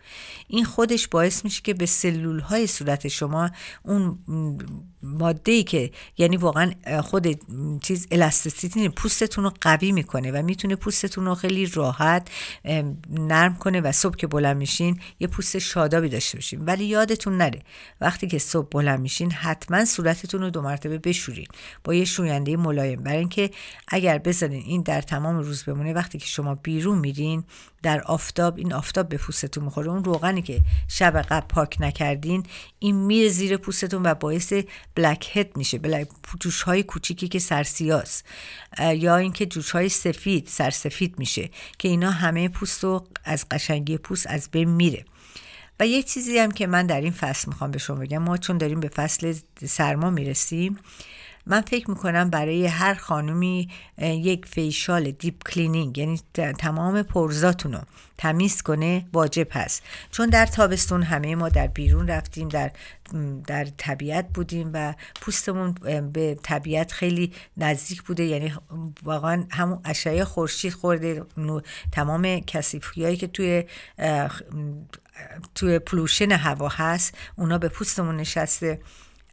این 0.48 0.64
خودش 0.64 1.08
باعث 1.08 1.44
میشه 1.44 1.62
که 1.62 1.74
به 1.74 1.86
سلول 1.86 2.40
های 2.40 2.66
صورت 2.66 3.08
شما 3.08 3.50
اون 3.82 4.18
ماده 5.06 5.52
ای 5.52 5.64
که 5.64 5.90
یعنی 6.18 6.36
واقعا 6.36 6.72
خود 7.02 7.26
چیز 7.80 8.06
الاستیسیتی 8.10 8.88
پوستتون 8.88 9.44
رو 9.44 9.52
قوی 9.60 9.92
می‌کنه 9.92 10.32
و 10.32 10.42
می‌تونه 10.42 10.76
پوستتون 10.76 11.24
رو 11.24 11.34
خیلی 11.34 11.66
راحت 11.66 12.28
نرم 13.10 13.56
کنه 13.56 13.80
و 13.80 13.92
صبح 13.92 14.16
که 14.16 14.26
بلند 14.26 14.56
میشین 14.56 15.00
یه 15.20 15.26
پوست 15.26 15.58
شادابی 15.58 16.08
داشته 16.08 16.36
باشین. 16.36 16.64
ولی 16.64 16.84
یادتون 16.84 17.36
نره 17.36 17.60
وقتی 18.00 18.26
که 18.26 18.38
صبح 18.38 18.68
بلند 18.70 19.00
میشین 19.00 19.30
حتما 19.30 19.84
صورتتون 19.84 20.40
رو 20.40 20.50
دو 20.50 20.62
مرتبه 20.62 20.98
بشورین 20.98 21.46
با 21.84 21.94
یه 21.94 22.04
شوینده 22.04 22.56
ملایم. 22.56 23.02
برای 23.02 23.18
اینکه 23.18 23.50
اگر 23.88 24.18
بذارین 24.18 24.62
این 24.62 24.82
در 24.82 25.00
تمام 25.00 25.38
روز 25.38 25.64
بمونه 25.64 25.92
وقتی 25.92 26.18
که 26.18 26.26
شما 26.26 26.54
بیرون 26.54 26.98
میرین 26.98 27.44
در 27.82 28.00
آفتاب 28.00 28.58
این 28.58 28.72
آفتاب 28.72 29.08
به 29.08 29.16
پوستتون 29.16 29.64
می‌خوره. 29.64 29.90
اون 29.90 30.04
روغنی 30.04 30.42
که 30.42 30.60
شب 30.88 31.22
قبل 31.22 31.46
پاک 31.46 31.76
نکردین 31.80 32.42
این 32.78 32.96
میره 32.96 33.28
زیر 33.28 33.56
پوستتون 33.56 34.02
و 34.02 34.14
باعث 34.14 34.52
بلک 34.96 35.36
هد 35.36 35.56
میشه 35.56 35.78
بلک 35.78 36.08
جوش 36.40 36.62
های 36.62 36.82
کوچیکی 36.82 37.28
که 37.28 37.38
سرسیاس 37.38 38.22
یا 38.78 39.16
اینکه 39.16 39.46
جوش 39.46 39.70
های 39.70 39.88
سفید 39.88 40.46
سرسفید 40.46 41.18
میشه 41.18 41.50
که 41.78 41.88
اینا 41.88 42.10
همه 42.10 42.48
پوست 42.48 42.84
رو 42.84 43.06
از 43.24 43.46
قشنگی 43.50 43.98
پوست 43.98 44.26
از 44.26 44.48
بین 44.50 44.68
میره. 44.68 45.04
و 45.80 45.86
یه 45.86 46.02
چیزی 46.02 46.38
هم 46.38 46.50
که 46.50 46.66
من 46.66 46.86
در 46.86 47.00
این 47.00 47.12
فصل 47.12 47.48
می‌خوام 47.48 47.70
به 47.70 47.78
شما 47.78 47.96
بگم 47.96 48.18
ما 48.18 48.36
چون 48.36 48.58
داریم 48.58 48.80
به 48.80 48.88
فصل 48.88 49.34
سرما 49.64 50.10
می‌رسیم 50.10 50.78
من 51.46 51.60
فکر 51.60 51.90
می‌کنم 51.90 52.30
برای 52.30 52.66
هر 52.66 52.94
خانومی 52.94 53.68
یک 53.98 54.46
facial 54.46 55.10
deep 55.10 55.48
cleaning 55.48 55.98
یعنی 55.98 56.20
تمام 56.58 57.02
pores 57.02 57.46
اتون 57.46 57.72
رو 57.72 57.80
تمیز 58.18 58.62
کنه 58.62 59.06
واجب 59.12 59.48
هست. 59.50 59.82
چون 60.10 60.28
در 60.28 60.46
تابستون 60.46 61.02
همه 61.02 61.34
ما 61.34 61.48
در 61.48 61.66
بیرون 61.66 62.08
رفتیم 62.08 62.48
در 62.48 62.70
در 63.46 63.64
طبیعت 63.64 64.28
بودیم 64.34 64.70
و 64.74 64.94
پوستمون 65.20 65.72
به 66.12 66.38
طبیعت 66.42 66.92
خیلی 66.92 67.32
نزدیک 67.56 68.02
بوده. 68.02 68.24
یعنی 68.24 68.54
واقعا 69.02 69.44
همون 69.50 69.80
اشعه 69.84 70.24
خورشید 70.24 70.72
خورده 70.72 71.24
تمام 71.92 72.40
کثیفی 72.40 73.16
که 73.16 73.26
توی 73.26 73.64
توی 75.54 75.78
pollution 75.78 76.32
هوا 76.32 76.68
هست 76.68 77.14
اونا 77.36 77.58
به 77.58 77.68
پوستمون 77.68 78.16
نشسته. 78.16 78.80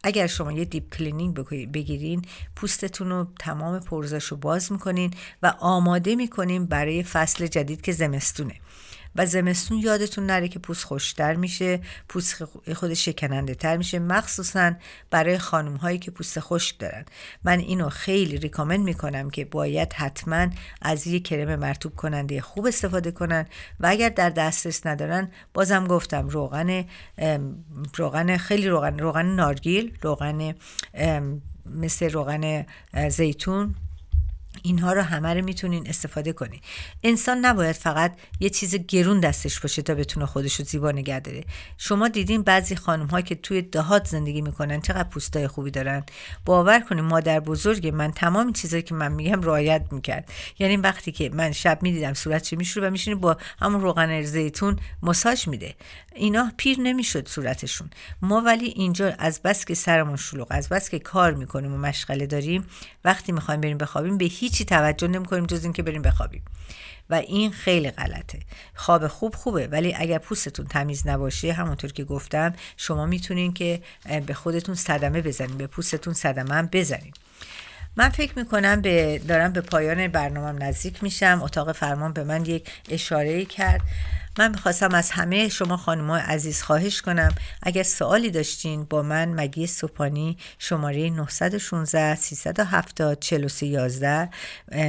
اگر 0.03 0.27
شما 0.27 0.51
یه 0.51 0.65
deep 0.65 0.95
cleaning 0.95 1.35
بگیرین 1.71 2.21
پوستتون 2.55 3.09
رو 3.09 3.27
تمام 3.39 3.79
pores 3.79 4.11
ش 4.11 4.23
رو 4.23 4.37
باز 4.37 4.71
می‌کنین 4.71 5.11
و 5.43 5.53
آماده 5.59 6.15
می‌کنین 6.15 6.65
برای 6.65 7.03
فصل 7.03 7.47
جدید 7.47 7.81
که 7.81 7.91
زمستونه. 7.91 8.55
و 9.15 9.25
زمستون 9.25 9.77
یادتون 9.77 10.25
نره 10.25 10.47
که 10.47 10.59
پوست 10.59 10.83
خشکتر 10.83 11.35
میشه 11.35 11.79
پوست 12.09 12.45
خود 12.73 12.93
شکننده 12.93 13.55
تر 13.55 13.77
میشه. 13.77 13.99
مخصوصا 13.99 14.73
برای 15.11 15.37
خانم 15.37 15.75
هایی 15.75 15.97
که 15.97 16.11
پوست 16.11 16.39
خشک 16.39 16.79
دارن. 16.79 17.05
من 17.43 17.59
اینو 17.59 17.89
خیلی 17.89 18.37
recommend 18.37 18.79
می‌کنم 18.79 19.29
که 19.29 19.45
باید 19.45 19.93
حتما 19.93 20.47
از 20.81 21.07
یه 21.07 21.19
کرم 21.19 21.59
مرتوب 21.59 21.95
کننده 21.95 22.41
خوب 22.41 22.65
استفاده 22.65 23.11
کنن 23.11 23.45
و 23.79 23.87
اگر 23.87 24.09
در 24.09 24.29
دسترس 24.29 24.85
ندارن 24.85 25.31
بازم 25.53 25.87
گفتم 25.87 26.27
روغن 26.27 26.85
روغن 27.95 28.37
خیلی 28.37 28.67
روغن 28.67 28.99
روغن 28.99 29.25
نارگیل 29.25 29.97
روغن 30.01 30.55
مثل 31.65 32.09
روغن 32.09 32.65
زیتون 33.09 33.75
اینها 34.63 34.93
رو 34.93 35.01
همه 35.01 35.33
رو 35.33 35.45
می‌تونین 35.45 35.89
استفاده 35.89 36.33
کنین. 36.33 36.59
انسان 37.03 37.45
نباید 37.45 37.75
فقط 37.75 38.17
یه 38.39 38.49
چیز 38.49 38.75
گرون 38.75 39.19
دستش 39.19 39.59
باشه 39.59 39.81
تا 39.81 39.95
بتونه 39.95 40.25
خودش 40.25 40.55
رو 40.55 40.65
زیبا 40.65 40.91
نگه 40.91 41.19
داره. 41.19 41.43
شما 41.77 42.07
دیدین 42.07 42.41
بعضی 42.43 42.75
خانم 42.75 43.05
ها 43.05 43.21
که 43.21 43.35
توی 43.35 43.61
دهات 43.61 44.07
زندگی 44.07 44.41
می‌کنن 44.41 44.81
چقدر 44.81 45.09
پوستای 45.09 45.47
خوبی 45.47 45.71
دارن. 45.71 46.03
باور 46.45 46.79
کنین 46.79 47.03
مادر 47.03 47.39
بزرگ 47.39 47.87
من 47.87 48.11
تمام 48.11 48.53
چیزایی 48.53 48.83
که 48.83 48.95
من 48.95 49.11
میگم 49.11 49.41
رعایت 49.41 49.85
می‌کرد. 49.91 50.31
یعنی 50.59 50.77
وقتی 50.77 51.11
که 51.11 51.29
من 51.29 51.51
شب 51.51 51.79
می‌دیدم 51.81 52.13
صورتش 52.13 52.53
میشوره 52.53 52.87
و 52.87 52.91
میشینه 52.91 53.15
با 53.15 53.37
همون 53.59 53.81
روغن 53.81 54.21
زیتون 54.21 54.79
ماساژ 55.01 55.47
میده. 55.47 55.75
اینا 56.15 56.51
پیر 56.57 56.79
نمی‌شد 56.79 57.27
صورتشون. 57.27 57.89
ما 58.21 58.41
ولی 58.41 58.65
اینجا 58.65 59.13
از 59.19 59.41
بس 59.41 59.65
که 59.65 59.73
سرمون 59.73 60.15
شلوغ 60.15 60.47
از 60.49 60.69
بس 60.69 60.89
که 60.89 60.99
کار 60.99 61.33
می‌کنیم 61.33 61.73
و 61.73 61.77
مشغله 61.77 62.25
داریم 62.25 62.65
وقتی 63.05 63.31
می‌خوایم 63.31 63.61
بریم 63.61 63.77
بخوابیم 63.77 64.17
به 64.17 64.25
هیچی 64.53 64.65
توجه 64.65 65.07
نمی‌کنیم 65.07 65.45
جز 65.45 65.63
اینکه 65.63 65.83
بریم 65.83 66.01
بخوابیم. 66.01 66.43
و 67.09 67.15
این 67.15 67.51
خیلی 67.51 67.91
غلطه. 67.91 68.39
خواب 68.75 69.07
خوب 69.07 69.35
خوبه 69.35 69.67
ولی 69.67 69.95
اگر 69.95 70.17
پوستتون 70.17 70.65
تمیز 70.65 71.07
نباشه 71.07 71.53
همونطور 71.53 71.91
که 71.91 72.03
گفتم 72.03 72.53
شما 72.77 73.05
می‌تونین 73.05 73.53
که 73.53 73.81
به 74.25 74.33
خودتون 74.33 74.75
صدمه 74.75 75.21
بزنین 75.21 75.57
به 75.57 75.67
پوستتون 75.67 76.13
صدمه 76.13 76.53
هم 76.53 76.69
بزنین. 76.71 77.13
من 77.95 78.09
فکر 78.09 78.39
می‌کنم 78.39 78.81
به 78.81 79.21
دارم 79.27 79.53
به 79.53 79.61
پایان 79.61 80.07
برنامه 80.07 80.65
نزدیک 80.65 81.03
میشم. 81.03 81.39
اتاق 81.43 81.71
فرمان 81.71 82.13
به 82.13 82.23
من 82.23 82.45
یک 82.45 82.69
اشاره 82.89 83.45
کرد. 83.45 83.81
من 84.37 84.51
می‌خواستم 84.51 84.93
از 84.93 85.11
همه 85.11 85.49
شما 85.49 85.77
خانم 85.77 86.11
عزیز 86.11 86.61
خواهش 86.61 87.01
کنم. 87.01 87.35
اگر 87.61 87.83
سوالی 87.83 88.31
داشتین 88.31 88.83
با 88.83 89.01
من 89.01 89.29
مگی 89.29 89.67
سوپانی 89.67 90.37
شماره 90.59 91.09
916 91.09 92.15
370 92.15 93.19
4311 93.19 94.29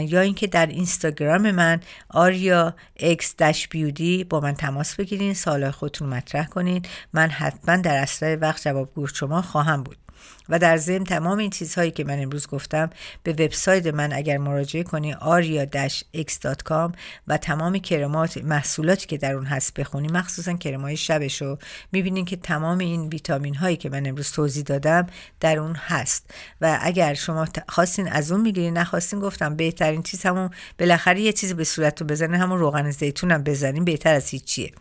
یا 0.03 0.21
اینکه 0.21 0.47
در 0.47 0.67
اینستاگرام 0.67 1.51
من 1.51 1.81
آریا 2.09 2.75
اکس 2.97 3.37
داش 3.37 3.69
بیودی 3.69 4.25
با 4.25 4.41
من 4.41 4.55
تماس 4.55 4.95
بگیرین 4.95 5.35
سوال 5.35 5.71
خودتون 5.71 6.09
مطرح 6.09 6.47
کنین. 6.47 6.83
من 7.13 7.31
حتما 7.31 7.77
در 7.77 7.97
اسرع 7.97 8.35
وقت 8.35 8.63
جوابگو 8.63 9.07
شما 9.07 9.43
خواهم 9.43 9.83
بود. 9.83 10.04
و 10.49 10.59
در 10.59 10.77
ضمن 10.77 11.05
تمام 11.05 11.39
این 11.39 11.51
چیزهایی 11.51 11.91
که 11.91 12.05
من 12.05 12.23
امروز 12.23 12.47
گفتم 12.47 12.91
به 13.23 13.33
وبسایت 13.33 13.87
من 13.87 14.13
اگر 14.13 14.39
مراجعه 14.39 14.83
کنی 14.83 15.15
aria-x.com 15.15 16.93
و 17.29 17.37
تمام 17.37 17.79
کرمات 17.79 18.37
محصولاتی 18.37 19.07
که 19.07 19.17
در 19.17 19.35
اون 19.35 19.45
هست 19.45 19.75
بخونی 19.75 20.09
مخصوصا 20.09 20.53
کرمای 20.53 20.97
شبشو 20.97 21.59
می‌بینین 21.93 22.25
که 22.25 22.37
تمام 22.37 22.79
این 22.79 23.09
ویتامین 23.09 23.55
هایی 23.55 23.77
که 23.77 23.91
من 23.91 24.07
امروز 24.07 24.33
توضیح 24.33 24.63
دادم 24.63 25.07
در 25.41 25.59
اون 25.59 25.75
هست. 25.75 26.31
و 26.61 26.79
اگر 26.83 27.15
شما 27.15 27.47
خواستین 27.69 28.09
از 28.09 28.33
اون 28.33 28.41
می‌گیرین 28.41 28.79
نخواستین 28.79 29.21
گفتم 29.21 29.57
بهترین 29.57 30.03
چیز 30.03 30.23
همون 30.23 30.51
بالاخره 30.79 31.21
یه 31.21 31.33
چیزی 31.33 31.55
به 31.55 31.65
صورتتون 31.65 32.07
بزنین 32.07 32.35
همون 32.35 32.59
روغن 32.59 32.91
زیتون 32.91 33.31
هم 33.31 33.43
بزنین 33.43 33.85
بهتر 33.85 34.15
از 34.15 34.29
هیچیه. 34.29 34.73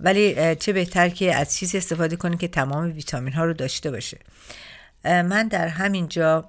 ولی 0.00 0.56
چه 0.56 0.72
بهتر 0.72 1.08
که 1.08 1.34
از 1.34 1.56
چیزی 1.56 1.78
استفاده 1.78 2.16
کنید 2.16 2.40
که 2.40 2.48
تمام 2.48 2.92
ویتامین 2.92 3.32
ها 3.34 3.44
رو 3.44 3.52
داشته 3.52 3.90
باشه. 3.90 4.18
من 5.04 5.48
در 5.48 5.68
همین 5.68 6.08
جا 6.08 6.48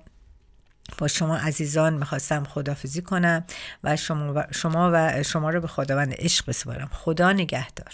با 0.98 1.08
شما 1.08 1.38
عزیزان 1.38 1.94
می‌خواستم 1.94 2.44
خدافزی 2.44 3.02
کنم 3.02 3.44
و 3.84 3.96
شما, 3.96 4.44
شما 4.52 4.92
و 4.94 5.24
شما 5.24 5.50
رو 5.50 5.62
به 5.62 5.68
خداوند 5.68 6.14
عشق 6.18 6.46
بسپارم. 6.50 6.90
خدا 6.94 7.32
نگهدار. 7.32 7.94